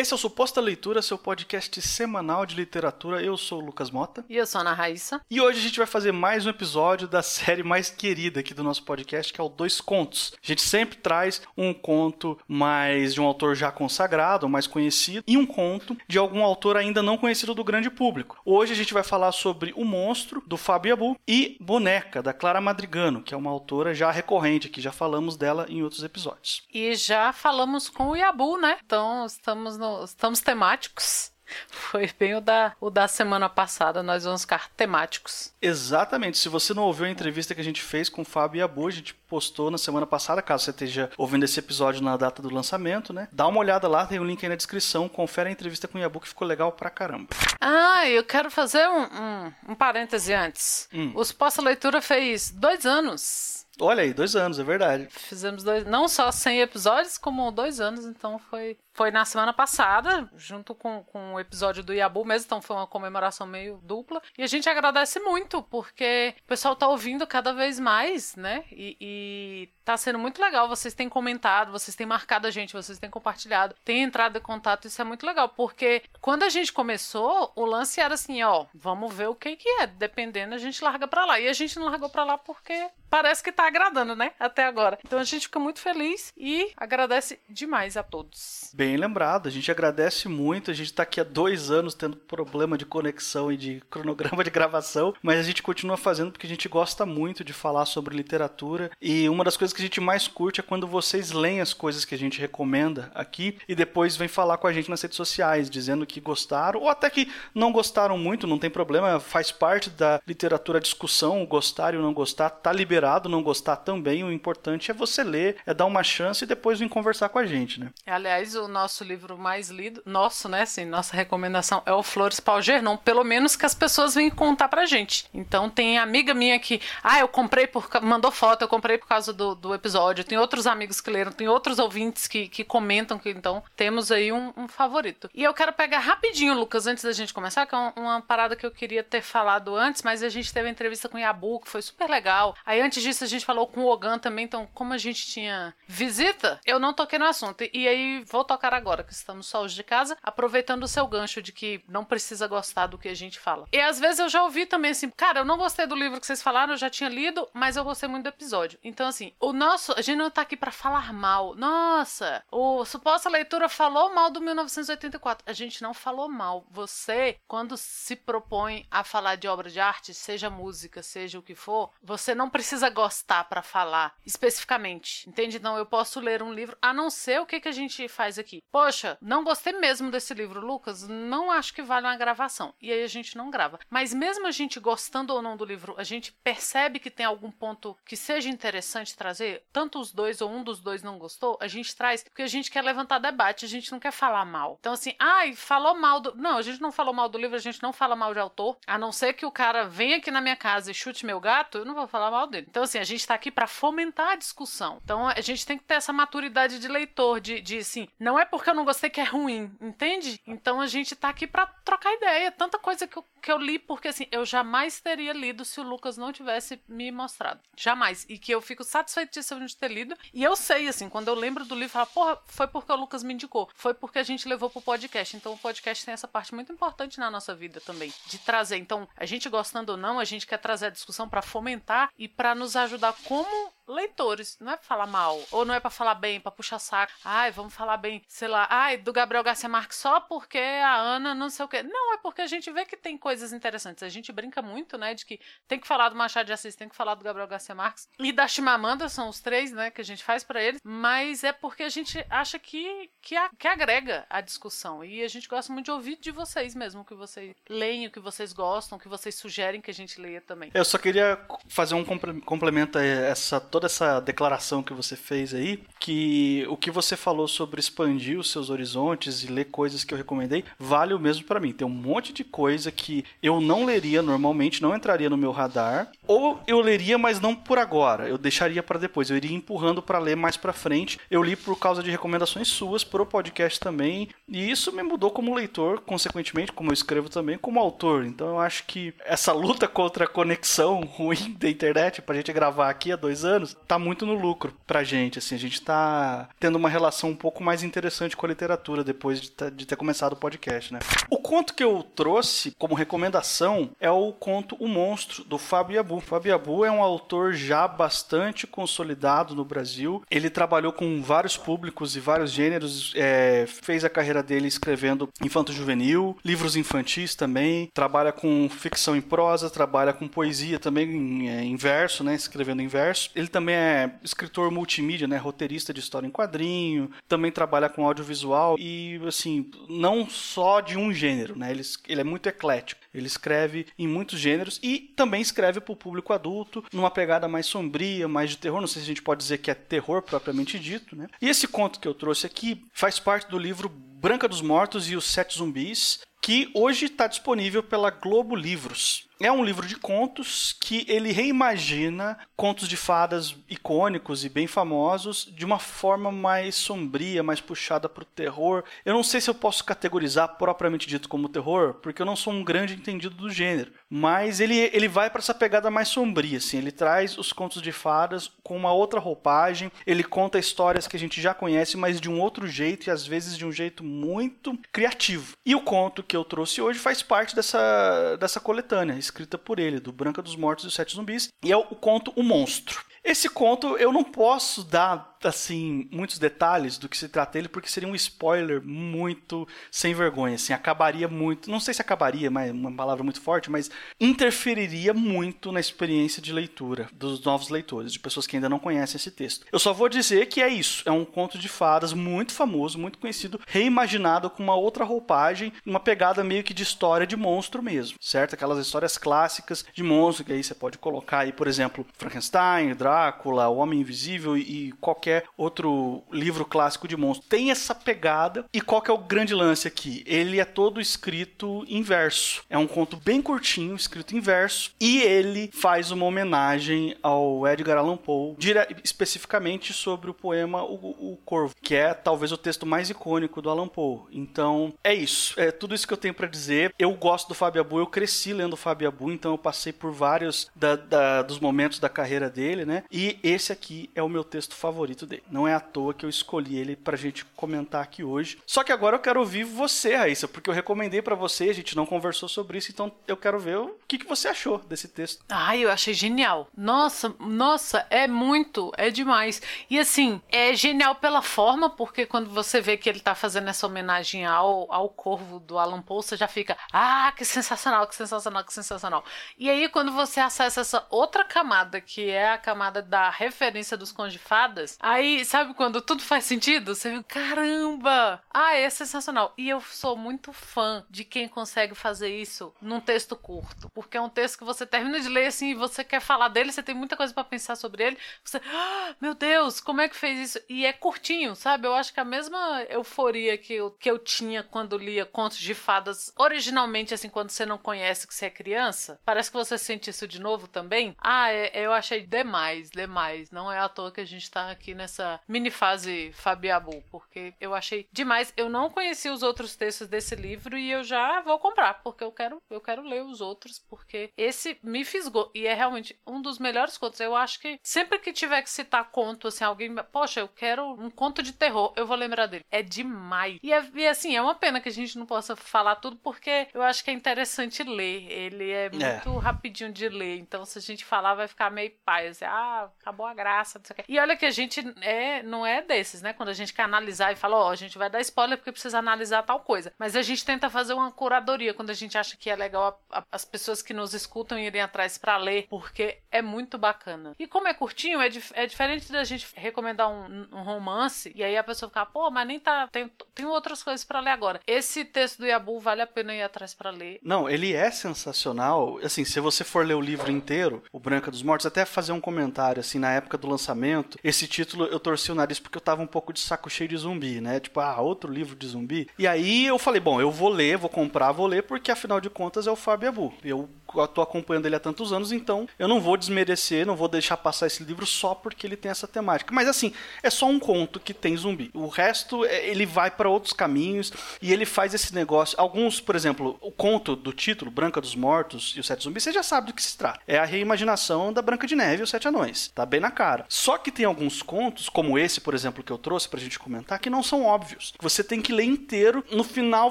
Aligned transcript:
Esse 0.00 0.14
é 0.14 0.16
o 0.16 0.18
Suposta 0.18 0.62
Leitura, 0.62 1.02
seu 1.02 1.18
podcast 1.18 1.82
semanal 1.82 2.46
de 2.46 2.56
literatura. 2.56 3.22
Eu 3.22 3.36
sou 3.36 3.60
o 3.60 3.66
Lucas 3.66 3.90
Mota. 3.90 4.24
E 4.30 4.36
eu 4.38 4.46
sou 4.46 4.58
a 4.58 4.62
Ana 4.62 4.72
Raíssa. 4.72 5.20
E 5.30 5.42
hoje 5.42 5.58
a 5.58 5.62
gente 5.62 5.76
vai 5.76 5.86
fazer 5.86 6.10
mais 6.10 6.46
um 6.46 6.48
episódio 6.48 7.06
da 7.06 7.20
série 7.22 7.62
mais 7.62 7.90
querida 7.90 8.40
aqui 8.40 8.54
do 8.54 8.64
nosso 8.64 8.82
podcast, 8.82 9.30
que 9.30 9.38
é 9.38 9.44
o 9.44 9.50
Dois 9.50 9.78
Contos. 9.78 10.32
A 10.42 10.46
gente 10.46 10.62
sempre 10.62 10.96
traz 10.96 11.42
um 11.54 11.74
conto 11.74 12.38
mais 12.48 13.12
de 13.12 13.20
um 13.20 13.26
autor 13.26 13.54
já 13.54 13.70
consagrado, 13.70 14.48
mais 14.48 14.66
conhecido, 14.66 15.22
e 15.26 15.36
um 15.36 15.44
conto 15.44 15.94
de 16.08 16.16
algum 16.16 16.42
autor 16.42 16.78
ainda 16.78 17.02
não 17.02 17.18
conhecido 17.18 17.54
do 17.54 17.62
grande 17.62 17.90
público. 17.90 18.40
Hoje 18.42 18.72
a 18.72 18.76
gente 18.76 18.94
vai 18.94 19.02
falar 19.02 19.32
sobre 19.32 19.74
O 19.76 19.84
Monstro, 19.84 20.42
do 20.46 20.56
Fábio 20.56 20.92
Yabu, 20.92 21.20
e 21.28 21.58
Boneca, 21.60 22.22
da 22.22 22.32
Clara 22.32 22.58
Madrigano, 22.58 23.22
que 23.22 23.34
é 23.34 23.36
uma 23.36 23.50
autora 23.50 23.92
já 23.92 24.10
recorrente 24.10 24.66
aqui, 24.66 24.80
já 24.80 24.92
falamos 24.92 25.36
dela 25.36 25.66
em 25.68 25.82
outros 25.82 26.02
episódios. 26.02 26.62
E 26.72 26.94
já 26.94 27.34
falamos 27.34 27.90
com 27.90 28.08
o 28.08 28.16
Yabu, 28.16 28.56
né? 28.56 28.78
Então 28.82 29.26
estamos, 29.26 29.76
no, 29.76 29.89
estamos 30.04 30.40
temáticos. 30.40 31.32
Foi 31.68 32.10
bem 32.18 32.34
o 32.34 32.40
da, 32.40 32.74
o 32.80 32.90
da 32.90 33.08
semana 33.08 33.48
passada, 33.48 34.02
nós 34.02 34.24
vamos 34.24 34.42
ficar 34.42 34.70
temáticos. 34.76 35.52
Exatamente. 35.60 36.38
Se 36.38 36.48
você 36.48 36.72
não 36.74 36.84
ouviu 36.84 37.06
a 37.06 37.10
entrevista 37.10 37.54
que 37.54 37.60
a 37.60 37.64
gente 37.64 37.82
fez 37.82 38.08
com 38.08 38.22
o 38.22 38.24
Fábio 38.24 38.60
Yabu, 38.60 38.86
a 38.86 38.90
gente 38.90 39.14
postou 39.14 39.70
na 39.70 39.78
semana 39.78 40.06
passada, 40.06 40.42
caso 40.42 40.64
você 40.64 40.70
esteja 40.70 41.10
ouvindo 41.16 41.44
esse 41.44 41.58
episódio 41.58 42.02
na 42.02 42.16
data 42.16 42.42
do 42.42 42.52
lançamento, 42.52 43.12
né? 43.12 43.28
Dá 43.32 43.46
uma 43.46 43.60
olhada 43.60 43.88
lá, 43.88 44.06
tem 44.06 44.18
o 44.18 44.22
um 44.22 44.26
link 44.26 44.44
aí 44.44 44.48
na 44.48 44.56
descrição, 44.56 45.08
confere 45.08 45.48
a 45.48 45.52
entrevista 45.52 45.86
com 45.86 45.98
o 45.98 46.00
Yabu 46.00 46.20
que 46.20 46.28
ficou 46.28 46.46
legal 46.46 46.72
pra 46.72 46.90
caramba. 46.90 47.28
Ah, 47.60 48.08
eu 48.08 48.24
quero 48.24 48.50
fazer 48.50 48.86
um, 48.88 49.02
um, 49.02 49.52
um 49.68 49.74
parêntese 49.74 50.32
antes. 50.32 50.88
Hum. 50.92 51.12
O 51.14 51.24
Suposta 51.24 51.62
Leitura 51.62 52.00
fez 52.00 52.50
dois 52.50 52.84
anos. 52.86 53.66
Olha 53.80 54.02
aí, 54.02 54.12
dois 54.12 54.36
anos, 54.36 54.58
é 54.58 54.64
verdade. 54.64 55.08
Fizemos 55.10 55.64
dois, 55.64 55.86
não 55.86 56.06
só 56.06 56.30
100 56.30 56.60
episódios, 56.60 57.16
como 57.16 57.50
dois 57.50 57.80
anos, 57.80 58.04
então 58.04 58.38
foi, 58.38 58.76
foi 59.00 59.10
na 59.10 59.24
semana 59.24 59.50
passada, 59.50 60.30
junto 60.36 60.74
com, 60.74 61.02
com 61.04 61.32
o 61.32 61.40
episódio 61.40 61.82
do 61.82 61.94
Yabu 61.94 62.22
mesmo, 62.22 62.44
então 62.44 62.60
foi 62.60 62.76
uma 62.76 62.86
comemoração 62.86 63.46
meio 63.46 63.80
dupla. 63.82 64.20
E 64.36 64.42
a 64.42 64.46
gente 64.46 64.68
agradece 64.68 65.18
muito, 65.20 65.62
porque 65.62 66.34
o 66.44 66.46
pessoal 66.46 66.76
tá 66.76 66.86
ouvindo 66.86 67.26
cada 67.26 67.54
vez 67.54 67.80
mais, 67.80 68.36
né? 68.36 68.62
E, 68.70 68.98
e 69.00 69.68
tá 69.86 69.96
sendo 69.96 70.18
muito 70.18 70.38
legal. 70.38 70.68
Vocês 70.68 70.92
têm 70.92 71.08
comentado, 71.08 71.72
vocês 71.72 71.96
têm 71.96 72.06
marcado 72.06 72.46
a 72.46 72.50
gente, 72.50 72.74
vocês 72.74 72.98
têm 72.98 73.08
compartilhado, 73.08 73.74
têm 73.86 74.02
entrado 74.02 74.36
em 74.36 74.42
contato, 74.42 74.86
isso 74.86 75.00
é 75.00 75.04
muito 75.04 75.24
legal, 75.24 75.48
porque 75.48 76.02
quando 76.20 76.42
a 76.42 76.50
gente 76.50 76.70
começou, 76.70 77.54
o 77.56 77.64
lance 77.64 78.02
era 78.02 78.12
assim, 78.12 78.42
ó, 78.42 78.66
vamos 78.74 79.14
ver 79.14 79.30
o 79.30 79.34
que 79.34 79.56
que 79.56 79.68
é, 79.80 79.86
dependendo 79.86 80.54
a 80.54 80.58
gente 80.58 80.84
larga 80.84 81.08
pra 81.08 81.24
lá. 81.24 81.40
E 81.40 81.48
a 81.48 81.54
gente 81.54 81.78
não 81.78 81.86
largou 81.86 82.10
pra 82.10 82.22
lá 82.22 82.36
porque 82.36 82.90
parece 83.08 83.42
que 83.42 83.50
tá 83.50 83.66
agradando, 83.66 84.14
né? 84.14 84.32
Até 84.38 84.64
agora. 84.64 84.98
Então 85.04 85.18
a 85.18 85.24
gente 85.24 85.46
fica 85.46 85.58
muito 85.58 85.80
feliz 85.80 86.32
e 86.36 86.70
agradece 86.76 87.40
demais 87.48 87.96
a 87.96 88.02
todos. 88.02 88.70
Bem 88.74 88.89
lembrado, 88.96 89.48
a 89.48 89.50
gente 89.50 89.70
agradece 89.70 90.28
muito. 90.28 90.70
A 90.70 90.74
gente 90.74 90.92
tá 90.92 91.02
aqui 91.02 91.20
há 91.20 91.24
dois 91.24 91.70
anos 91.70 91.94
tendo 91.94 92.16
problema 92.16 92.76
de 92.76 92.84
conexão 92.84 93.50
e 93.50 93.56
de 93.56 93.82
cronograma 93.90 94.44
de 94.44 94.50
gravação, 94.50 95.14
mas 95.22 95.38
a 95.38 95.42
gente 95.42 95.62
continua 95.62 95.96
fazendo 95.96 96.32
porque 96.32 96.46
a 96.46 96.50
gente 96.50 96.68
gosta 96.68 97.06
muito 97.06 97.44
de 97.44 97.52
falar 97.52 97.86
sobre 97.86 98.16
literatura. 98.16 98.90
E 99.00 99.28
uma 99.28 99.44
das 99.44 99.56
coisas 99.56 99.74
que 99.74 99.82
a 99.82 99.84
gente 99.84 100.00
mais 100.00 100.28
curte 100.28 100.60
é 100.60 100.62
quando 100.62 100.86
vocês 100.86 101.32
leem 101.32 101.60
as 101.60 101.72
coisas 101.72 102.04
que 102.04 102.14
a 102.14 102.18
gente 102.18 102.40
recomenda 102.40 103.10
aqui 103.14 103.58
e 103.68 103.74
depois 103.74 104.16
vem 104.16 104.28
falar 104.28 104.58
com 104.58 104.66
a 104.66 104.72
gente 104.72 104.90
nas 104.90 105.02
redes 105.02 105.16
sociais, 105.16 105.70
dizendo 105.70 106.06
que 106.06 106.20
gostaram 106.20 106.80
ou 106.80 106.88
até 106.88 107.08
que 107.10 107.30
não 107.54 107.72
gostaram 107.72 108.18
muito, 108.18 108.46
não 108.46 108.58
tem 108.58 108.70
problema, 108.70 109.20
faz 109.20 109.50
parte 109.52 109.90
da 109.90 110.20
literatura 110.26 110.80
discussão, 110.80 111.44
gostar 111.46 111.94
e 111.94 111.98
não 111.98 112.12
gostar, 112.12 112.50
tá 112.50 112.72
liberado 112.72 113.28
não 113.28 113.42
gostar 113.42 113.76
também, 113.76 114.24
o 114.24 114.32
importante 114.32 114.90
é 114.90 114.94
você 114.94 115.22
ler, 115.22 115.56
é 115.66 115.72
dar 115.72 115.86
uma 115.86 116.02
chance 116.02 116.44
e 116.44 116.46
depois 116.46 116.78
vir 116.78 116.88
conversar 116.88 117.28
com 117.28 117.38
a 117.38 117.46
gente, 117.46 117.80
né? 117.80 117.90
Aliás, 118.06 118.54
o 118.54 118.68
nosso 118.68 118.79
livro 119.04 119.36
mais 119.38 119.70
lido, 119.70 120.02
nosso, 120.04 120.48
né, 120.48 120.62
assim, 120.62 120.84
nossa 120.84 121.16
recomendação 121.16 121.82
é 121.86 121.92
o 121.92 122.02
Flores 122.02 122.40
Palgernon, 122.40 122.96
pelo 122.96 123.24
menos 123.24 123.56
que 123.56 123.66
as 123.66 123.74
pessoas 123.74 124.14
vêm 124.14 124.30
contar 124.30 124.68
pra 124.68 124.86
gente. 124.86 125.26
Então 125.32 125.68
tem 125.68 125.98
amiga 125.98 126.34
minha 126.34 126.58
que, 126.58 126.80
ah, 127.02 127.20
eu 127.20 127.28
comprei 127.28 127.66
por, 127.66 127.88
mandou 128.02 128.30
foto, 128.30 128.62
eu 128.62 128.68
comprei 128.68 128.98
por 128.98 129.06
causa 129.06 129.32
do, 129.32 129.54
do 129.54 129.74
episódio, 129.74 130.24
tem 130.24 130.38
outros 130.38 130.66
amigos 130.66 131.00
que 131.00 131.10
leram, 131.10 131.32
tem 131.32 131.48
outros 131.48 131.78
ouvintes 131.78 132.26
que, 132.26 132.48
que 132.48 132.64
comentam 132.64 133.18
que, 133.18 133.30
então, 133.30 133.62
temos 133.76 134.10
aí 134.12 134.32
um, 134.32 134.52
um 134.56 134.68
favorito. 134.68 135.30
E 135.34 135.42
eu 135.42 135.54
quero 135.54 135.72
pegar 135.72 135.98
rapidinho, 135.98 136.54
Lucas, 136.54 136.86
antes 136.86 137.04
da 137.04 137.12
gente 137.12 137.32
começar, 137.32 137.66
que 137.66 137.74
é 137.74 137.78
uma, 137.78 137.92
uma 137.96 138.20
parada 138.20 138.56
que 138.56 138.66
eu 138.66 138.70
queria 138.70 139.02
ter 139.02 139.22
falado 139.22 139.74
antes, 139.74 140.02
mas 140.02 140.22
a 140.22 140.28
gente 140.28 140.52
teve 140.52 140.68
a 140.68 140.70
entrevista 140.70 141.08
com 141.08 141.16
o 141.16 141.20
Yabu, 141.20 141.60
que 141.60 141.68
foi 141.68 141.82
super 141.82 142.08
legal. 142.08 142.54
Aí 142.64 142.80
antes 142.80 143.02
disso 143.02 143.24
a 143.24 143.26
gente 143.26 143.44
falou 143.44 143.66
com 143.66 143.80
o 143.80 143.88
Ogan 143.88 144.18
também, 144.18 144.44
então 144.44 144.68
como 144.74 144.92
a 144.92 144.98
gente 144.98 145.26
tinha 145.26 145.74
visita, 145.86 146.60
eu 146.64 146.78
não 146.78 146.92
toquei 146.92 147.18
no 147.18 147.24
assunto. 147.24 147.64
E 147.72 147.88
aí 147.88 148.24
vou 148.30 148.44
tocar 148.44 148.59
agora, 148.68 149.04
que 149.04 149.12
estamos 149.12 149.46
só 149.46 149.62
hoje 149.62 149.74
de 149.74 149.84
casa, 149.84 150.16
aproveitando 150.22 150.84
o 150.84 150.88
seu 150.88 151.06
gancho 151.06 151.42
de 151.42 151.52
que 151.52 151.82
não 151.88 152.04
precisa 152.04 152.46
gostar 152.46 152.86
do 152.86 152.98
que 152.98 153.08
a 153.08 153.14
gente 153.14 153.38
fala. 153.38 153.66
E 153.72 153.80
às 153.80 153.98
vezes 153.98 154.18
eu 154.18 154.28
já 154.28 154.42
ouvi 154.42 154.66
também 154.66 154.90
assim, 154.90 155.10
cara, 155.10 155.40
eu 155.40 155.44
não 155.44 155.58
gostei 155.58 155.86
do 155.86 155.94
livro 155.94 156.20
que 156.20 156.26
vocês 156.26 156.42
falaram, 156.42 156.72
eu 156.72 156.78
já 156.78 156.90
tinha 156.90 157.08
lido, 157.08 157.48
mas 157.52 157.76
eu 157.76 157.84
gostei 157.84 158.08
muito 158.08 158.24
do 158.24 158.28
episódio. 158.28 158.78
Então 158.82 159.06
assim, 159.06 159.32
o 159.40 159.52
nosso, 159.52 159.92
a 159.96 160.02
gente 160.02 160.18
não 160.18 160.30
tá 160.30 160.42
aqui 160.42 160.56
para 160.56 160.70
falar 160.70 161.12
mal. 161.12 161.54
Nossa, 161.54 162.42
o 162.50 162.84
suposta 162.84 163.28
leitura 163.28 163.68
falou 163.68 164.14
mal 164.14 164.30
do 164.30 164.40
1984. 164.40 165.44
A 165.46 165.52
gente 165.52 165.82
não 165.82 165.94
falou 165.94 166.28
mal. 166.28 166.66
Você, 166.70 167.38
quando 167.46 167.76
se 167.76 168.16
propõe 168.16 168.86
a 168.90 169.04
falar 169.04 169.36
de 169.36 169.48
obra 169.48 169.70
de 169.70 169.80
arte, 169.80 170.12
seja 170.12 170.50
música, 170.50 171.02
seja 171.02 171.38
o 171.38 171.42
que 171.42 171.54
for, 171.54 171.92
você 172.02 172.34
não 172.34 172.50
precisa 172.50 172.88
gostar 172.88 173.44
para 173.44 173.62
falar 173.62 174.14
especificamente, 174.24 175.28
entende? 175.28 175.56
Então 175.56 175.76
eu 175.76 175.86
posso 175.86 176.20
ler 176.20 176.42
um 176.42 176.52
livro, 176.52 176.76
a 176.80 176.92
não 176.92 177.10
ser 177.10 177.40
o 177.40 177.46
que, 177.46 177.60
que 177.60 177.68
a 177.68 177.72
gente 177.72 178.08
faz 178.08 178.38
aqui. 178.38 178.49
Poxa, 178.72 179.16
não 179.20 179.44
gostei 179.44 179.72
mesmo 179.74 180.10
desse 180.10 180.34
livro, 180.34 180.64
Lucas, 180.64 181.06
não 181.06 181.50
acho 181.50 181.72
que 181.72 181.82
vale 181.82 182.06
uma 182.06 182.16
gravação. 182.16 182.74
E 182.80 182.90
aí 182.92 183.02
a 183.02 183.08
gente 183.08 183.36
não 183.36 183.50
grava. 183.50 183.78
Mas 183.88 184.12
mesmo 184.12 184.46
a 184.46 184.50
gente 184.50 184.80
gostando 184.80 185.34
ou 185.34 185.42
não 185.42 185.56
do 185.56 185.64
livro, 185.64 185.94
a 185.96 186.02
gente 186.02 186.32
percebe 186.32 186.98
que 186.98 187.10
tem 187.10 187.26
algum 187.26 187.50
ponto 187.50 187.96
que 188.04 188.16
seja 188.16 188.48
interessante 188.48 189.16
trazer, 189.16 189.64
tanto 189.72 190.00
os 190.00 190.12
dois 190.12 190.40
ou 190.40 190.50
um 190.50 190.62
dos 190.62 190.80
dois 190.80 191.02
não 191.02 191.18
gostou, 191.18 191.58
a 191.60 191.68
gente 191.68 191.94
traz 191.94 192.22
porque 192.22 192.42
a 192.42 192.46
gente 192.46 192.70
quer 192.70 192.82
levantar 192.82 193.18
debate, 193.18 193.64
a 193.64 193.68
gente 193.68 193.92
não 193.92 194.00
quer 194.00 194.12
falar 194.12 194.44
mal. 194.44 194.76
Então 194.80 194.92
assim, 194.92 195.14
ai, 195.18 195.54
falou 195.54 195.94
mal 195.94 196.20
do. 196.20 196.34
Não, 196.34 196.56
a 196.56 196.62
gente 196.62 196.80
não 196.80 196.92
falou 196.92 197.14
mal 197.14 197.28
do 197.28 197.38
livro, 197.38 197.56
a 197.56 197.60
gente 197.60 197.82
não 197.82 197.92
fala 197.92 198.16
mal 198.16 198.32
de 198.32 198.40
autor, 198.40 198.76
a 198.86 198.98
não 198.98 199.12
ser 199.12 199.34
que 199.34 199.46
o 199.46 199.50
cara 199.50 199.84
venha 199.84 200.16
aqui 200.16 200.30
na 200.30 200.40
minha 200.40 200.56
casa 200.56 200.90
e 200.90 200.94
chute 200.94 201.26
meu 201.26 201.40
gato, 201.40 201.78
eu 201.78 201.84
não 201.84 201.94
vou 201.94 202.06
falar 202.06 202.30
mal 202.30 202.46
dele. 202.46 202.66
Então 202.68 202.82
assim, 202.82 202.98
a 202.98 203.04
gente 203.04 203.26
tá 203.26 203.34
aqui 203.34 203.50
para 203.50 203.66
fomentar 203.66 204.30
a 204.30 204.36
discussão. 204.36 205.00
Então 205.04 205.28
a 205.28 205.40
gente 205.40 205.66
tem 205.66 205.78
que 205.78 205.84
ter 205.84 205.94
essa 205.94 206.12
maturidade 206.12 206.78
de 206.78 206.88
leitor, 206.88 207.40
de, 207.40 207.60
de 207.60 207.78
assim, 207.78 208.08
não 208.18 208.38
é 208.38 208.39
porque 208.44 208.70
eu 208.70 208.74
não 208.74 208.84
gostei 208.84 209.10
que 209.10 209.20
é 209.20 209.24
ruim, 209.24 209.70
entende? 209.80 210.40
Então 210.46 210.80
a 210.80 210.86
gente 210.86 211.16
tá 211.16 211.28
aqui 211.28 211.46
para 211.46 211.66
trocar 211.66 212.12
ideia. 212.12 212.50
Tanta 212.50 212.78
coisa 212.78 213.06
que 213.06 213.16
eu, 213.16 213.24
que 213.40 213.50
eu 213.50 213.58
li, 213.58 213.78
porque 213.78 214.08
assim, 214.08 214.26
eu 214.30 214.44
jamais 214.44 215.00
teria 215.00 215.32
lido 215.32 215.64
se 215.64 215.80
o 215.80 215.82
Lucas 215.82 216.16
não 216.16 216.32
tivesse 216.32 216.80
me 216.88 217.10
mostrado. 217.10 217.60
Jamais. 217.76 218.26
E 218.28 218.38
que 218.38 218.52
eu 218.52 218.60
fico 218.60 218.84
satisfeitíssimo 218.84 219.64
de 219.66 219.76
ter 219.76 219.90
lido. 219.90 220.16
E 220.32 220.42
eu 220.42 220.56
sei, 220.56 220.88
assim, 220.88 221.08
quando 221.08 221.28
eu 221.28 221.34
lembro 221.34 221.64
do 221.64 221.74
livro, 221.74 221.86
eu 221.86 221.90
falo, 221.90 222.06
porra, 222.06 222.42
foi 222.46 222.66
porque 222.66 222.92
o 222.92 222.96
Lucas 222.96 223.22
me 223.22 223.34
indicou. 223.34 223.68
Foi 223.74 223.94
porque 223.94 224.18
a 224.18 224.22
gente 224.22 224.48
levou 224.48 224.70
pro 224.70 224.82
podcast. 224.82 225.36
Então 225.36 225.52
o 225.52 225.58
podcast 225.58 226.04
tem 226.04 226.14
essa 226.14 226.28
parte 226.28 226.54
muito 226.54 226.72
importante 226.72 227.18
na 227.18 227.30
nossa 227.30 227.54
vida 227.54 227.80
também, 227.80 228.12
de 228.26 228.38
trazer. 228.38 228.76
Então, 228.76 229.08
a 229.16 229.26
gente 229.26 229.48
gostando 229.48 229.92
ou 229.92 229.98
não, 229.98 230.18
a 230.18 230.24
gente 230.24 230.46
quer 230.46 230.58
trazer 230.58 230.86
a 230.86 230.90
discussão 230.90 231.28
para 231.28 231.42
fomentar 231.42 232.10
e 232.18 232.28
para 232.28 232.54
nos 232.54 232.76
ajudar 232.76 233.14
como 233.24 233.72
leitores. 233.90 234.56
Não 234.60 234.72
é 234.72 234.76
pra 234.76 234.86
falar 234.86 235.06
mal. 235.06 235.40
Ou 235.50 235.64
não 235.64 235.74
é 235.74 235.80
para 235.80 235.90
falar 235.90 236.14
bem, 236.14 236.40
para 236.40 236.50
puxar 236.50 236.78
saco. 236.78 237.12
Ai, 237.24 237.50
vamos 237.50 237.74
falar 237.74 237.96
bem, 237.96 238.22
sei 238.28 238.48
lá, 238.48 238.66
ai, 238.70 238.96
do 238.96 239.12
Gabriel 239.12 239.42
Garcia 239.42 239.68
Marques 239.68 239.98
só 239.98 240.20
porque 240.20 240.58
a 240.58 240.96
Ana 240.96 241.34
não 241.34 241.50
sei 241.50 241.64
o 241.64 241.68
quê. 241.68 241.82
Não, 241.82 242.14
é 242.14 242.18
porque 242.18 242.42
a 242.42 242.46
gente 242.46 242.70
vê 242.70 242.84
que 242.84 242.96
tem 242.96 243.18
coisas 243.18 243.52
interessantes. 243.52 244.02
A 244.02 244.08
gente 244.08 244.32
brinca 244.32 244.62
muito, 244.62 244.96
né, 244.96 245.14
de 245.14 245.26
que 245.26 245.40
tem 245.66 245.78
que 245.78 245.86
falar 245.86 246.08
do 246.08 246.16
Machado 246.16 246.46
de 246.46 246.52
Assis, 246.52 246.74
tem 246.74 246.88
que 246.88 246.96
falar 246.96 247.14
do 247.14 247.24
Gabriel 247.24 247.48
Garcia 247.48 247.74
Marques 247.74 248.08
e 248.18 248.32
da 248.32 248.46
Chimamanda, 248.46 249.08
são 249.08 249.28
os 249.28 249.40
três, 249.40 249.72
né, 249.72 249.90
que 249.90 250.00
a 250.00 250.04
gente 250.04 250.22
faz 250.22 250.44
para 250.44 250.62
eles. 250.62 250.80
Mas 250.84 251.44
é 251.44 251.52
porque 251.52 251.82
a 251.82 251.88
gente 251.88 252.24
acha 252.30 252.58
que, 252.58 253.10
que, 253.20 253.36
a, 253.36 253.50
que 253.58 253.68
agrega 253.68 254.26
a 254.30 254.40
discussão. 254.40 255.04
E 255.04 255.22
a 255.22 255.28
gente 255.28 255.48
gosta 255.48 255.72
muito 255.72 255.86
de 255.86 255.92
ouvir 255.92 256.16
de 256.16 256.30
vocês 256.30 256.74
mesmo, 256.74 257.02
o 257.02 257.04
que 257.04 257.14
vocês 257.14 257.54
leem, 257.68 258.06
o 258.06 258.10
que 258.10 258.20
vocês 258.20 258.52
gostam, 258.52 258.98
o 258.98 259.00
que 259.00 259.08
vocês 259.08 259.34
sugerem 259.34 259.80
que 259.80 259.90
a 259.90 259.94
gente 259.94 260.20
leia 260.20 260.40
também. 260.40 260.70
Eu 260.72 260.84
só 260.84 260.98
queria 260.98 261.40
fazer 261.68 261.94
um 261.94 262.04
complemento 262.04 262.98
a 262.98 263.02
essa 263.02 263.60
toda 263.60 263.79
essa 263.86 264.20
declaração 264.20 264.82
que 264.82 264.92
você 264.92 265.16
fez 265.16 265.54
aí, 265.54 265.82
que 265.98 266.66
o 266.68 266.76
que 266.76 266.90
você 266.90 267.16
falou 267.16 267.46
sobre 267.46 267.80
expandir 267.80 268.38
os 268.38 268.50
seus 268.50 268.70
horizontes 268.70 269.42
e 269.42 269.46
ler 269.46 269.66
coisas 269.66 270.04
que 270.04 270.14
eu 270.14 270.18
recomendei, 270.18 270.64
vale 270.78 271.14
o 271.14 271.18
mesmo 271.18 271.44
para 271.44 271.60
mim. 271.60 271.72
Tem 271.72 271.86
um 271.86 271.90
monte 271.90 272.32
de 272.32 272.44
coisa 272.44 272.90
que 272.90 273.24
eu 273.42 273.60
não 273.60 273.84
leria 273.84 274.22
normalmente, 274.22 274.82
não 274.82 274.94
entraria 274.94 275.30
no 275.30 275.36
meu 275.36 275.50
radar, 275.50 276.10
ou 276.26 276.60
eu 276.66 276.80
leria, 276.80 277.18
mas 277.18 277.40
não 277.40 277.54
por 277.54 277.78
agora. 277.78 278.28
Eu 278.28 278.38
deixaria 278.38 278.82
para 278.82 278.98
depois. 278.98 279.30
Eu 279.30 279.36
iria 279.36 279.56
empurrando 279.56 280.02
para 280.02 280.18
ler 280.18 280.36
mais 280.36 280.56
para 280.56 280.72
frente. 280.72 281.18
Eu 281.30 281.42
li 281.42 281.56
por 281.56 281.78
causa 281.78 282.02
de 282.02 282.10
recomendações 282.10 282.68
suas 282.68 283.04
pro 283.04 283.26
podcast 283.26 283.78
também, 283.78 284.28
e 284.48 284.70
isso 284.70 284.92
me 284.92 285.02
mudou 285.02 285.30
como 285.30 285.54
leitor, 285.54 286.00
consequentemente, 286.00 286.72
como 286.72 286.90
eu 286.90 286.94
escrevo 286.94 287.28
também, 287.28 287.58
como 287.58 287.80
autor. 287.80 288.24
Então 288.24 288.48
eu 288.48 288.60
acho 288.60 288.84
que 288.84 289.14
essa 289.24 289.52
luta 289.52 289.86
contra 289.86 290.24
a 290.24 290.28
conexão 290.28 291.00
ruim 291.16 291.56
da 291.58 291.68
internet 291.68 292.22
pra 292.22 292.34
gente 292.34 292.52
gravar 292.52 292.88
aqui 292.88 293.12
há 293.12 293.16
dois 293.16 293.44
anos 293.44 293.69
tá 293.86 293.98
muito 293.98 294.26
no 294.26 294.34
lucro 294.34 294.74
pra 294.86 295.04
gente, 295.04 295.38
assim, 295.38 295.54
a 295.54 295.58
gente 295.58 295.80
tá 295.80 296.48
tendo 296.58 296.76
uma 296.76 296.88
relação 296.88 297.30
um 297.30 297.36
pouco 297.36 297.62
mais 297.62 297.82
interessante 297.82 298.36
com 298.36 298.46
a 298.46 298.48
literatura 298.48 299.04
depois 299.04 299.40
de, 299.40 299.50
de 299.72 299.86
ter 299.86 299.96
começado 299.96 300.32
o 300.32 300.36
podcast, 300.36 300.92
né? 300.92 301.00
O 301.28 301.38
conto 301.38 301.74
que 301.74 301.82
eu 301.82 302.02
trouxe 302.14 302.74
como 302.78 302.94
recomendação 302.94 303.90
é 304.00 304.10
o 304.10 304.32
conto 304.32 304.76
O 304.78 304.88
Monstro, 304.88 305.44
do 305.44 305.58
Fábio 305.58 305.96
Yabu. 305.96 306.20
Fábio 306.20 306.50
Yabu 306.50 306.84
é 306.84 306.90
um 306.90 307.02
autor 307.02 307.52
já 307.52 307.86
bastante 307.86 308.66
consolidado 308.66 309.54
no 309.54 309.64
Brasil. 309.64 310.22
Ele 310.30 310.50
trabalhou 310.50 310.92
com 310.92 311.22
vários 311.22 311.56
públicos 311.56 312.16
e 312.16 312.20
vários 312.20 312.50
gêneros, 312.50 313.12
é, 313.16 313.64
fez 313.66 314.04
a 314.04 314.10
carreira 314.10 314.42
dele 314.42 314.68
escrevendo 314.68 315.28
infanto-juvenil, 315.42 316.36
livros 316.44 316.76
infantis 316.76 317.34
também, 317.34 317.90
trabalha 317.92 318.32
com 318.32 318.68
ficção 318.68 319.16
em 319.16 319.20
prosa, 319.20 319.70
trabalha 319.70 320.12
com 320.12 320.28
poesia 320.28 320.78
também 320.78 321.10
em, 321.10 321.48
é, 321.48 321.62
em 321.62 321.76
verso, 321.76 322.24
né, 322.24 322.34
escrevendo 322.34 322.82
em 322.82 322.88
verso. 322.88 323.30
Ele 323.34 323.48
também 323.48 323.59
é 323.68 324.14
escritor 324.22 324.70
multimídia, 324.70 325.26
né, 325.26 325.36
roteirista 325.36 325.92
de 325.92 326.00
história 326.00 326.26
em 326.26 326.30
quadrinho, 326.30 327.10
também 327.28 327.52
trabalha 327.52 327.88
com 327.88 328.06
audiovisual 328.06 328.76
e, 328.78 329.20
assim, 329.26 329.70
não 329.88 330.28
só 330.28 330.80
de 330.80 330.96
um 330.96 331.12
gênero, 331.12 331.58
né, 331.58 331.70
ele, 331.70 331.82
ele 332.08 332.20
é 332.20 332.24
muito 332.24 332.48
eclético. 332.48 333.00
Ele 333.12 333.26
escreve 333.26 333.86
em 333.98 334.06
muitos 334.06 334.38
gêneros 334.38 334.78
e 334.82 334.98
também 335.16 335.42
escreve 335.42 335.80
para 335.80 335.92
o 335.92 335.96
público 335.96 336.32
adulto, 336.32 336.84
numa 336.92 337.10
pegada 337.10 337.48
mais 337.48 337.66
sombria, 337.66 338.28
mais 338.28 338.50
de 338.50 338.58
terror. 338.58 338.80
Não 338.80 338.86
sei 338.86 339.02
se 339.02 339.06
a 339.06 339.08
gente 339.08 339.22
pode 339.22 339.40
dizer 339.40 339.58
que 339.58 339.70
é 339.70 339.74
terror 339.74 340.22
propriamente 340.22 340.78
dito, 340.78 341.16
né? 341.16 341.26
E 341.42 341.48
esse 341.48 341.66
conto 341.66 341.98
que 341.98 342.06
eu 342.06 342.14
trouxe 342.14 342.46
aqui 342.46 342.84
faz 342.92 343.18
parte 343.18 343.50
do 343.50 343.58
livro 343.58 343.88
Branca 343.88 344.46
dos 344.46 344.62
Mortos 344.62 345.10
e 345.10 345.16
os 345.16 345.24
Sete 345.24 345.58
Zumbis, 345.58 346.20
que 346.40 346.70
hoje 346.74 347.06
está 347.06 347.26
disponível 347.26 347.82
pela 347.82 348.10
Globo 348.10 348.54
Livros. 348.54 349.28
É 349.42 349.50
um 349.50 349.64
livro 349.64 349.86
de 349.86 349.96
contos 349.96 350.76
que 350.78 351.06
ele 351.08 351.32
reimagina 351.32 352.36
contos 352.54 352.86
de 352.86 352.94
fadas 352.94 353.56
icônicos 353.70 354.44
e 354.44 354.50
bem 354.50 354.66
famosos 354.66 355.50
de 355.56 355.64
uma 355.64 355.78
forma 355.78 356.30
mais 356.30 356.74
sombria, 356.74 357.42
mais 357.42 357.58
puxada 357.58 358.06
para 358.06 358.22
o 358.22 358.26
terror. 358.26 358.84
Eu 359.02 359.14
não 359.14 359.22
sei 359.22 359.40
se 359.40 359.48
eu 359.48 359.54
posso 359.54 359.82
categorizar 359.82 360.58
propriamente 360.58 361.08
dito 361.08 361.26
como 361.26 361.48
terror, 361.48 361.94
porque 361.94 362.20
eu 362.20 362.26
não 362.26 362.36
sou 362.36 362.52
um 362.52 362.62
grande 362.62 362.92
entendido 362.92 363.34
do 363.34 363.48
gênero. 363.48 363.92
Mas 364.10 364.60
ele, 364.60 364.76
ele 364.92 365.08
vai 365.08 365.30
para 365.30 365.38
essa 365.38 365.54
pegada 365.54 365.90
mais 365.90 366.08
sombria, 366.08 366.58
assim. 366.58 366.76
Ele 366.76 366.92
traz 366.92 367.38
os 367.38 367.50
contos 367.50 367.80
de 367.80 367.92
fadas 367.92 368.50
com 368.62 368.76
uma 368.76 368.92
outra 368.92 369.18
roupagem. 369.18 369.90
Ele 370.06 370.22
conta 370.22 370.58
histórias 370.58 371.06
que 371.08 371.16
a 371.16 371.18
gente 371.18 371.40
já 371.40 371.54
conhece, 371.54 371.96
mas 371.96 372.20
de 372.20 372.28
um 372.28 372.38
outro 372.38 372.66
jeito 372.66 373.06
e 373.06 373.10
às 373.10 373.26
vezes 373.26 373.56
de 373.56 373.64
um 373.64 373.72
jeito 373.72 374.04
muito 374.04 374.78
criativo. 374.92 375.54
E 375.64 375.74
o 375.74 375.80
conto 375.80 376.22
que 376.22 376.36
eu 376.36 376.44
trouxe 376.44 376.82
hoje 376.82 376.98
faz 376.98 377.22
parte 377.22 377.56
dessa, 377.56 378.36
dessa 378.36 378.60
coletânea 378.60 379.29
escrita 379.30 379.56
por 379.56 379.78
ele, 379.78 380.00
do 380.00 380.12
Branca 380.12 380.42
dos 380.42 380.56
Mortos 380.56 380.84
e 380.84 380.88
os 380.88 380.94
Sete 380.94 381.14
Zumbis, 381.14 381.48
e 381.64 381.72
é 381.72 381.76
o 381.76 381.84
conto 381.84 382.32
O 382.36 382.42
Monstro. 382.42 383.02
Esse 383.22 383.48
conto 383.48 383.96
eu 383.96 384.12
não 384.12 384.24
posso 384.24 384.82
dar 384.84 385.29
assim, 385.48 386.08
muitos 386.10 386.38
detalhes 386.38 386.98
do 386.98 387.08
que 387.08 387.16
se 387.16 387.28
trata 387.28 387.58
ele, 387.58 387.68
porque 387.68 387.88
seria 387.88 388.08
um 388.08 388.14
spoiler 388.14 388.82
muito 388.82 389.66
sem 389.90 390.14
vergonha, 390.14 390.54
assim, 390.54 390.72
acabaria 390.72 391.28
muito, 391.28 391.70
não 391.70 391.80
sei 391.80 391.94
se 391.94 392.02
acabaria, 392.02 392.50
mas 392.50 392.70
uma 392.70 392.92
palavra 392.92 393.24
muito 393.24 393.40
forte, 393.40 393.70
mas 393.70 393.90
interferiria 394.20 395.14
muito 395.14 395.72
na 395.72 395.80
experiência 395.80 396.42
de 396.42 396.52
leitura 396.52 397.08
dos 397.12 397.42
novos 397.42 397.68
leitores, 397.68 398.12
de 398.12 398.18
pessoas 398.18 398.46
que 398.46 398.56
ainda 398.56 398.68
não 398.68 398.78
conhecem 398.78 399.16
esse 399.16 399.30
texto. 399.30 399.66
Eu 399.72 399.78
só 399.78 399.92
vou 399.92 400.08
dizer 400.08 400.46
que 400.46 400.60
é 400.60 400.68
isso, 400.68 401.02
é 401.06 401.10
um 401.10 401.24
conto 401.24 401.58
de 401.58 401.68
fadas 401.68 402.12
muito 402.12 402.52
famoso, 402.52 402.98
muito 402.98 403.18
conhecido, 403.18 403.60
reimaginado 403.66 404.50
com 404.50 404.62
uma 404.62 404.74
outra 404.74 405.04
roupagem, 405.04 405.72
uma 405.86 406.00
pegada 406.00 406.44
meio 406.44 406.62
que 406.62 406.74
de 406.74 406.82
história 406.82 407.26
de 407.26 407.36
monstro 407.36 407.82
mesmo, 407.82 408.16
certo? 408.20 408.54
Aquelas 408.54 408.84
histórias 408.84 409.16
clássicas 409.16 409.84
de 409.92 410.02
monstro, 410.02 410.44
que 410.44 410.52
aí 410.52 410.62
você 410.62 410.74
pode 410.74 410.98
colocar 410.98 411.40
aí, 411.40 411.52
por 411.52 411.66
exemplo, 411.66 412.06
Frankenstein, 412.18 412.94
Drácula, 412.94 413.68
O 413.68 413.76
Homem 413.76 414.00
Invisível 414.00 414.56
e 414.56 414.92
qualquer 415.00 415.29
qualquer 415.30 415.44
outro 415.56 416.22
livro 416.32 416.64
clássico 416.64 417.06
de 417.06 417.16
monstros. 417.16 417.48
Tem 417.48 417.70
essa 417.70 417.94
pegada. 417.94 418.64
E 418.72 418.80
qual 418.80 419.00
que 419.00 419.10
é 419.10 419.14
o 419.14 419.18
grande 419.18 419.54
lance 419.54 419.86
aqui? 419.86 420.24
Ele 420.26 420.58
é 420.58 420.64
todo 420.64 421.00
escrito 421.00 421.84
em 421.88 422.02
verso. 422.02 422.62
É 422.68 422.76
um 422.76 422.86
conto 422.86 423.16
bem 423.16 423.40
curtinho, 423.40 423.94
escrito 423.94 424.36
em 424.36 424.40
verso. 424.40 424.92
E 425.00 425.20
ele 425.20 425.70
faz 425.72 426.10
uma 426.10 426.26
homenagem 426.26 427.16
ao 427.22 427.66
Edgar 427.66 427.98
Allan 427.98 428.16
Poe, 428.16 428.56
especificamente 429.04 429.92
sobre 429.92 430.30
o 430.30 430.34
poema 430.34 430.82
o, 430.82 431.32
o 431.32 431.38
Corvo, 431.44 431.74
que 431.80 431.94
é 431.94 432.14
talvez 432.14 432.52
o 432.52 432.56
texto 432.56 432.86
mais 432.86 433.10
icônico 433.10 433.62
do 433.62 433.70
Allan 433.70 433.88
Poe. 433.88 434.22
Então, 434.32 434.92
é 435.04 435.14
isso. 435.14 435.58
É 435.60 435.70
tudo 435.70 435.94
isso 435.94 436.06
que 436.06 436.12
eu 436.12 436.18
tenho 436.18 436.34
para 436.34 436.46
dizer. 436.46 436.94
Eu 436.98 437.12
gosto 437.14 437.48
do 437.48 437.54
Fábio 437.54 437.80
Abu, 437.80 437.98
eu 437.98 438.06
cresci 438.06 438.52
lendo 438.52 438.72
o 438.72 438.76
Fábio 438.76 439.08
Abu, 439.08 439.30
então 439.30 439.52
eu 439.52 439.58
passei 439.58 439.92
por 439.92 440.10
vários 440.12 440.70
da, 440.74 440.96
da, 440.96 441.42
dos 441.42 441.58
momentos 441.58 441.98
da 441.98 442.08
carreira 442.08 442.48
dele, 442.48 442.84
né? 442.84 443.04
E 443.10 443.38
esse 443.42 443.72
aqui 443.72 444.10
é 444.14 444.22
o 444.22 444.28
meu 444.28 444.44
texto 444.44 444.74
favorito 444.74 445.19
dele. 445.26 445.42
Não 445.50 445.66
é 445.66 445.74
à 445.74 445.80
toa 445.80 446.14
que 446.14 446.24
eu 446.24 446.30
escolhi 446.30 446.76
ele 446.76 446.96
pra 446.96 447.16
gente 447.16 447.44
comentar 447.44 448.02
aqui 448.02 448.22
hoje. 448.22 448.58
Só 448.66 448.82
que 448.82 448.92
agora 448.92 449.16
eu 449.16 449.20
quero 449.20 449.40
ouvir 449.40 449.64
você, 449.64 450.14
Raíssa, 450.16 450.48
porque 450.48 450.68
eu 450.70 450.74
recomendei 450.74 451.22
para 451.22 451.34
você, 451.34 451.70
a 451.70 451.74
gente 451.74 451.96
não 451.96 452.06
conversou 452.06 452.48
sobre 452.48 452.78
isso, 452.78 452.90
então 452.90 453.12
eu 453.26 453.36
quero 453.36 453.58
ver 453.58 453.78
o 453.78 453.96
que, 454.06 454.18
que 454.18 454.26
você 454.26 454.48
achou 454.48 454.78
desse 454.78 455.08
texto. 455.08 455.44
Ai, 455.48 455.84
eu 455.84 455.90
achei 455.90 456.14
genial. 456.14 456.68
Nossa, 456.76 457.34
nossa, 457.38 458.06
é 458.10 458.26
muito, 458.26 458.92
é 458.96 459.10
demais. 459.10 459.60
E 459.88 459.98
assim, 459.98 460.40
é 460.48 460.74
genial 460.74 461.14
pela 461.14 461.42
forma, 461.42 461.90
porque 461.90 462.26
quando 462.26 462.50
você 462.50 462.80
vê 462.80 462.96
que 462.96 463.08
ele 463.08 463.20
tá 463.20 463.34
fazendo 463.34 463.68
essa 463.68 463.86
homenagem 463.86 464.46
ao, 464.46 464.92
ao 464.92 465.08
corvo 465.08 465.60
do 465.60 465.78
Alan 465.78 466.02
Poe, 466.02 466.22
você 466.22 466.36
já 466.36 466.48
fica, 466.48 466.76
ah, 466.92 467.32
que 467.36 467.44
sensacional, 467.44 468.06
que 468.06 468.14
sensacional, 468.14 468.64
que 468.64 468.72
sensacional. 468.72 469.24
E 469.58 469.68
aí, 469.70 469.88
quando 469.88 470.12
você 470.12 470.40
acessa 470.40 470.80
essa 470.80 471.06
outra 471.10 471.44
camada, 471.44 472.00
que 472.00 472.28
é 472.28 472.50
a 472.50 472.58
camada 472.58 473.02
da 473.02 473.30
referência 473.30 473.96
dos 473.96 474.12
contos 474.12 474.32
de 474.32 474.38
fadas, 474.38 474.96
Aí, 475.12 475.44
sabe 475.44 475.74
quando 475.74 476.00
tudo 476.00 476.22
faz 476.22 476.44
sentido? 476.44 476.94
Você 476.94 477.10
vê, 477.10 477.20
caramba! 477.24 478.40
Ah, 478.48 478.76
é 478.76 478.88
sensacional. 478.88 479.52
E 479.58 479.68
eu 479.68 479.80
sou 479.80 480.16
muito 480.16 480.52
fã 480.52 481.04
de 481.10 481.24
quem 481.24 481.48
consegue 481.48 481.96
fazer 481.96 482.28
isso 482.28 482.72
num 482.80 483.00
texto 483.00 483.34
curto. 483.34 483.90
Porque 483.90 484.16
é 484.16 484.20
um 484.20 484.28
texto 484.28 484.58
que 484.58 484.64
você 484.64 484.86
termina 484.86 485.18
de 485.18 485.28
ler 485.28 485.46
assim 485.46 485.70
e 485.70 485.74
você 485.74 486.04
quer 486.04 486.20
falar 486.20 486.46
dele, 486.46 486.70
você 486.70 486.80
tem 486.80 486.94
muita 486.94 487.16
coisa 487.16 487.34
para 487.34 487.42
pensar 487.42 487.74
sobre 487.74 488.04
ele. 488.04 488.18
Você, 488.44 488.60
ah, 488.72 489.16
meu 489.20 489.34
Deus, 489.34 489.80
como 489.80 490.00
é 490.00 490.08
que 490.08 490.14
fez 490.14 490.38
isso? 490.38 490.64
E 490.68 490.86
é 490.86 490.92
curtinho, 490.92 491.56
sabe? 491.56 491.88
Eu 491.88 491.94
acho 491.96 492.14
que 492.14 492.20
a 492.20 492.24
mesma 492.24 492.84
euforia 492.88 493.58
que 493.58 493.74
eu, 493.74 493.90
que 493.90 494.08
eu 494.08 494.16
tinha 494.16 494.62
quando 494.62 494.96
lia 494.96 495.26
contos 495.26 495.58
de 495.58 495.74
fadas, 495.74 496.32
originalmente, 496.38 497.12
assim, 497.12 497.28
quando 497.28 497.50
você 497.50 497.66
não 497.66 497.78
conhece 497.78 498.28
que 498.28 498.34
você 498.34 498.46
é 498.46 498.50
criança, 498.50 499.20
parece 499.24 499.50
que 499.50 499.56
você 499.56 499.76
sente 499.76 500.08
isso 500.08 500.28
de 500.28 500.40
novo 500.40 500.68
também. 500.68 501.16
Ah, 501.18 501.50
é, 501.50 501.72
eu 501.74 501.92
achei 501.92 502.24
demais, 502.24 502.90
demais. 502.90 503.50
Não 503.50 503.72
é 503.72 503.80
à 503.80 503.88
toa 503.88 504.12
que 504.12 504.20
a 504.20 504.24
gente 504.24 504.48
tá 504.48 504.70
aqui 504.70 504.99
nessa 505.00 505.40
mini 505.48 505.70
fase 505.70 506.30
Fabiabu, 506.34 507.02
porque 507.10 507.54
eu 507.60 507.74
achei 507.74 508.06
demais. 508.12 508.52
Eu 508.56 508.68
não 508.68 508.90
conheci 508.90 509.28
os 509.28 509.42
outros 509.42 509.74
textos 509.74 510.08
desse 510.08 510.34
livro 510.34 510.76
e 510.76 510.90
eu 510.90 511.02
já 511.02 511.40
vou 511.40 511.58
comprar, 511.58 511.94
porque 512.02 512.22
eu 512.22 512.30
quero, 512.30 512.62
eu 512.68 512.80
quero 512.80 513.02
ler 513.02 513.22
os 513.22 513.40
outros, 513.40 513.78
porque 513.78 514.30
esse 514.36 514.78
me 514.82 515.04
fisgou 515.04 515.50
e 515.54 515.66
é 515.66 515.72
realmente 515.72 516.18
um 516.26 516.42
dos 516.42 516.58
melhores 516.58 516.98
contos. 516.98 517.20
Eu 517.20 517.34
acho 517.34 517.58
que 517.60 517.80
sempre 517.82 518.18
que 518.18 518.32
tiver 518.32 518.62
que 518.62 518.70
citar 518.70 519.10
conto, 519.10 519.48
assim, 519.48 519.64
alguém, 519.64 519.94
poxa, 520.12 520.40
eu 520.40 520.48
quero 520.48 520.84
um 520.92 521.10
conto 521.10 521.42
de 521.42 521.52
terror, 521.52 521.92
eu 521.96 522.06
vou 522.06 522.16
lembrar 522.16 522.46
dele. 522.46 522.64
É 522.70 522.82
demais. 522.82 523.58
E, 523.62 523.72
é, 523.72 523.82
e 523.94 524.06
assim, 524.06 524.36
é 524.36 524.42
uma 524.42 524.54
pena 524.54 524.80
que 524.80 524.88
a 524.88 524.92
gente 524.92 525.18
não 525.18 525.26
possa 525.26 525.56
falar 525.56 525.96
tudo, 525.96 526.16
porque 526.16 526.68
eu 526.74 526.82
acho 526.82 527.02
que 527.02 527.10
é 527.10 527.14
interessante 527.14 527.82
ler. 527.82 528.30
Ele 528.30 528.70
é, 528.70 528.86
é. 528.86 528.90
muito 528.90 529.38
é. 529.38 529.42
rapidinho 529.42 529.92
de 529.92 530.08
ler, 530.08 530.38
então 530.38 530.64
se 530.64 530.78
a 530.78 530.82
gente 530.82 531.04
falar 531.04 531.34
vai 531.34 531.48
ficar 531.48 531.70
meio 531.70 531.92
pai, 532.04 532.28
assim, 532.28 532.44
ah, 532.44 532.90
acabou 533.00 533.24
a 533.24 533.32
graça, 533.32 533.78
não 533.78 533.86
sei 533.86 533.94
o 533.94 533.96
quê. 533.96 534.04
E 534.06 534.18
olha 534.18 534.36
que 534.36 534.44
a 534.44 534.50
gente 534.50 534.82
é, 535.00 535.42
não 535.42 535.66
é 535.66 535.82
desses, 535.82 536.22
né? 536.22 536.32
Quando 536.32 536.48
a 536.48 536.54
gente 536.54 536.72
quer 536.72 536.82
analisar 536.82 537.32
e 537.32 537.36
fala, 537.36 537.56
ó, 537.56 537.68
oh, 537.68 537.70
a 537.70 537.76
gente 537.76 537.98
vai 537.98 538.10
dar 538.10 538.20
spoiler 538.20 538.56
porque 538.58 538.72
precisa 538.72 538.98
analisar 538.98 539.42
tal 539.42 539.60
coisa. 539.60 539.92
Mas 539.98 540.16
a 540.16 540.22
gente 540.22 540.44
tenta 540.44 540.70
fazer 540.70 540.94
uma 540.94 541.10
curadoria 541.10 541.74
quando 541.74 541.90
a 541.90 541.94
gente 541.94 542.16
acha 542.16 542.36
que 542.36 542.50
é 542.50 542.56
legal 542.56 543.00
a, 543.10 543.18
a, 543.18 543.24
as 543.32 543.44
pessoas 543.44 543.82
que 543.82 543.94
nos 543.94 544.14
escutam 544.14 544.58
irem 544.58 544.80
atrás 544.80 545.18
para 545.18 545.36
ler, 545.36 545.66
porque 545.68 546.18
é 546.30 546.42
muito 546.42 546.78
bacana. 546.78 547.34
E 547.38 547.46
como 547.46 547.68
é 547.68 547.74
curtinho, 547.74 548.20
é, 548.20 548.28
dif 548.28 548.52
é 548.54 548.66
diferente 548.66 549.10
da 549.10 549.24
gente 549.24 549.46
recomendar 549.54 550.08
um, 550.08 550.46
um, 550.52 550.62
romance 550.62 551.32
e 551.34 551.42
aí 551.42 551.56
a 551.56 551.64
pessoa 551.64 551.88
ficar, 551.88 552.06
pô, 552.06 552.30
mas 552.30 552.46
nem 552.46 552.60
tá. 552.60 552.88
Tem, 552.88 553.10
tem 553.34 553.46
outras 553.46 553.82
coisas 553.82 554.04
para 554.04 554.20
ler 554.20 554.30
agora. 554.30 554.60
Esse 554.66 555.04
texto 555.04 555.38
do 555.38 555.46
Yabu 555.46 555.78
vale 555.78 556.02
a 556.02 556.06
pena 556.06 556.34
ir 556.34 556.42
atrás 556.42 556.74
para 556.74 556.90
ler. 556.90 557.18
Não, 557.22 557.48
ele 557.48 557.72
é 557.72 557.90
sensacional. 557.90 558.98
Assim, 559.02 559.24
se 559.24 559.40
você 559.40 559.64
for 559.64 559.86
ler 559.86 559.94
o 559.94 560.00
livro 560.00 560.30
inteiro, 560.30 560.82
O 560.92 560.98
Branca 560.98 561.30
dos 561.30 561.42
Mortos, 561.42 561.66
até 561.66 561.84
fazer 561.84 562.12
um 562.12 562.20
comentário, 562.20 562.80
assim, 562.80 562.98
na 562.98 563.12
época 563.12 563.36
do 563.36 563.48
lançamento, 563.48 564.18
esse 564.22 564.46
título 564.46 564.69
título, 564.70 564.86
eu 564.86 565.00
torci 565.00 565.32
o 565.32 565.34
nariz 565.34 565.58
porque 565.58 565.76
eu 565.76 565.80
tava 565.80 566.02
um 566.02 566.06
pouco 566.06 566.32
de 566.32 566.40
saco 566.40 566.70
cheio 566.70 566.88
de 566.88 566.96
zumbi, 566.96 567.40
né? 567.40 567.60
Tipo, 567.60 567.80
ah, 567.80 568.00
outro 568.00 568.32
livro 568.32 568.54
de 568.54 568.66
zumbi. 568.66 569.08
E 569.18 569.26
aí 569.26 569.66
eu 569.66 569.78
falei, 569.78 570.00
bom, 570.00 570.20
eu 570.20 570.30
vou 570.30 570.48
ler, 570.48 570.76
vou 570.76 570.88
comprar, 570.88 571.32
vou 571.32 571.46
ler, 571.46 571.62
porque 571.62 571.90
afinal 571.90 572.20
de 572.20 572.30
contas 572.30 572.66
é 572.66 572.70
o 572.70 572.76
Fábio 572.76 573.08
Abu. 573.08 573.34
Eu 573.44 573.68
tô 574.08 574.22
acompanhando 574.22 574.66
ele 574.66 574.76
há 574.76 574.80
tantos 574.80 575.12
anos, 575.12 575.32
então 575.32 575.68
eu 575.78 575.88
não 575.88 576.00
vou 576.00 576.16
desmerecer, 576.16 576.86
não 576.86 576.96
vou 576.96 577.08
deixar 577.08 577.36
passar 577.36 577.66
esse 577.66 577.82
livro 577.82 578.06
só 578.06 578.34
porque 578.34 578.66
ele 578.66 578.76
tem 578.76 578.90
essa 578.90 579.06
temática. 579.06 579.54
Mas 579.54 579.68
assim, 579.68 579.92
é 580.22 580.30
só 580.30 580.46
um 580.46 580.58
conto 580.58 581.00
que 581.00 581.14
tem 581.14 581.36
zumbi. 581.36 581.70
O 581.74 581.88
resto, 581.88 582.44
é, 582.44 582.68
ele 582.68 582.86
vai 582.86 583.10
para 583.10 583.28
outros 583.28 583.52
caminhos 583.52 584.12
e 584.40 584.52
ele 584.52 584.64
faz 584.64 584.94
esse 584.94 585.14
negócio. 585.14 585.58
Alguns, 585.58 586.00
por 586.00 586.14
exemplo, 586.14 586.58
o 586.60 586.70
conto 586.70 587.16
do 587.16 587.32
título, 587.32 587.70
Branca 587.70 588.00
dos 588.00 588.14
Mortos 588.14 588.74
e 588.76 588.80
os 588.80 588.86
Sete 588.86 589.04
Zumbis, 589.04 589.22
você 589.22 589.32
já 589.32 589.42
sabe 589.42 589.68
do 589.68 589.72
que 589.74 589.82
se 589.82 589.96
trata. 589.96 590.20
É 590.26 590.38
a 590.38 590.44
reimaginação 590.44 591.32
da 591.32 591.42
Branca 591.42 591.66
de 591.66 591.76
Neve 591.76 592.00
e 592.00 592.04
os 592.04 592.10
Sete 592.10 592.28
Anões. 592.28 592.68
Tá 592.74 592.86
bem 592.86 593.00
na 593.00 593.10
cara. 593.10 593.44
Só 593.48 593.78
que 593.78 593.90
tem 593.90 594.04
alguns 594.04 594.42
contos, 594.42 594.88
como 594.88 595.18
esse, 595.18 595.40
por 595.40 595.54
exemplo, 595.54 595.82
que 595.82 595.92
eu 595.92 595.98
trouxe 595.98 596.28
pra 596.28 596.40
gente 596.40 596.58
comentar, 596.58 596.98
que 596.98 597.10
não 597.10 597.22
são 597.22 597.44
óbvios. 597.44 597.94
Você 598.00 598.22
tem 598.22 598.40
que 598.40 598.52
ler 598.52 598.64
inteiro. 598.64 599.24
No 599.30 599.44
final, 599.44 599.90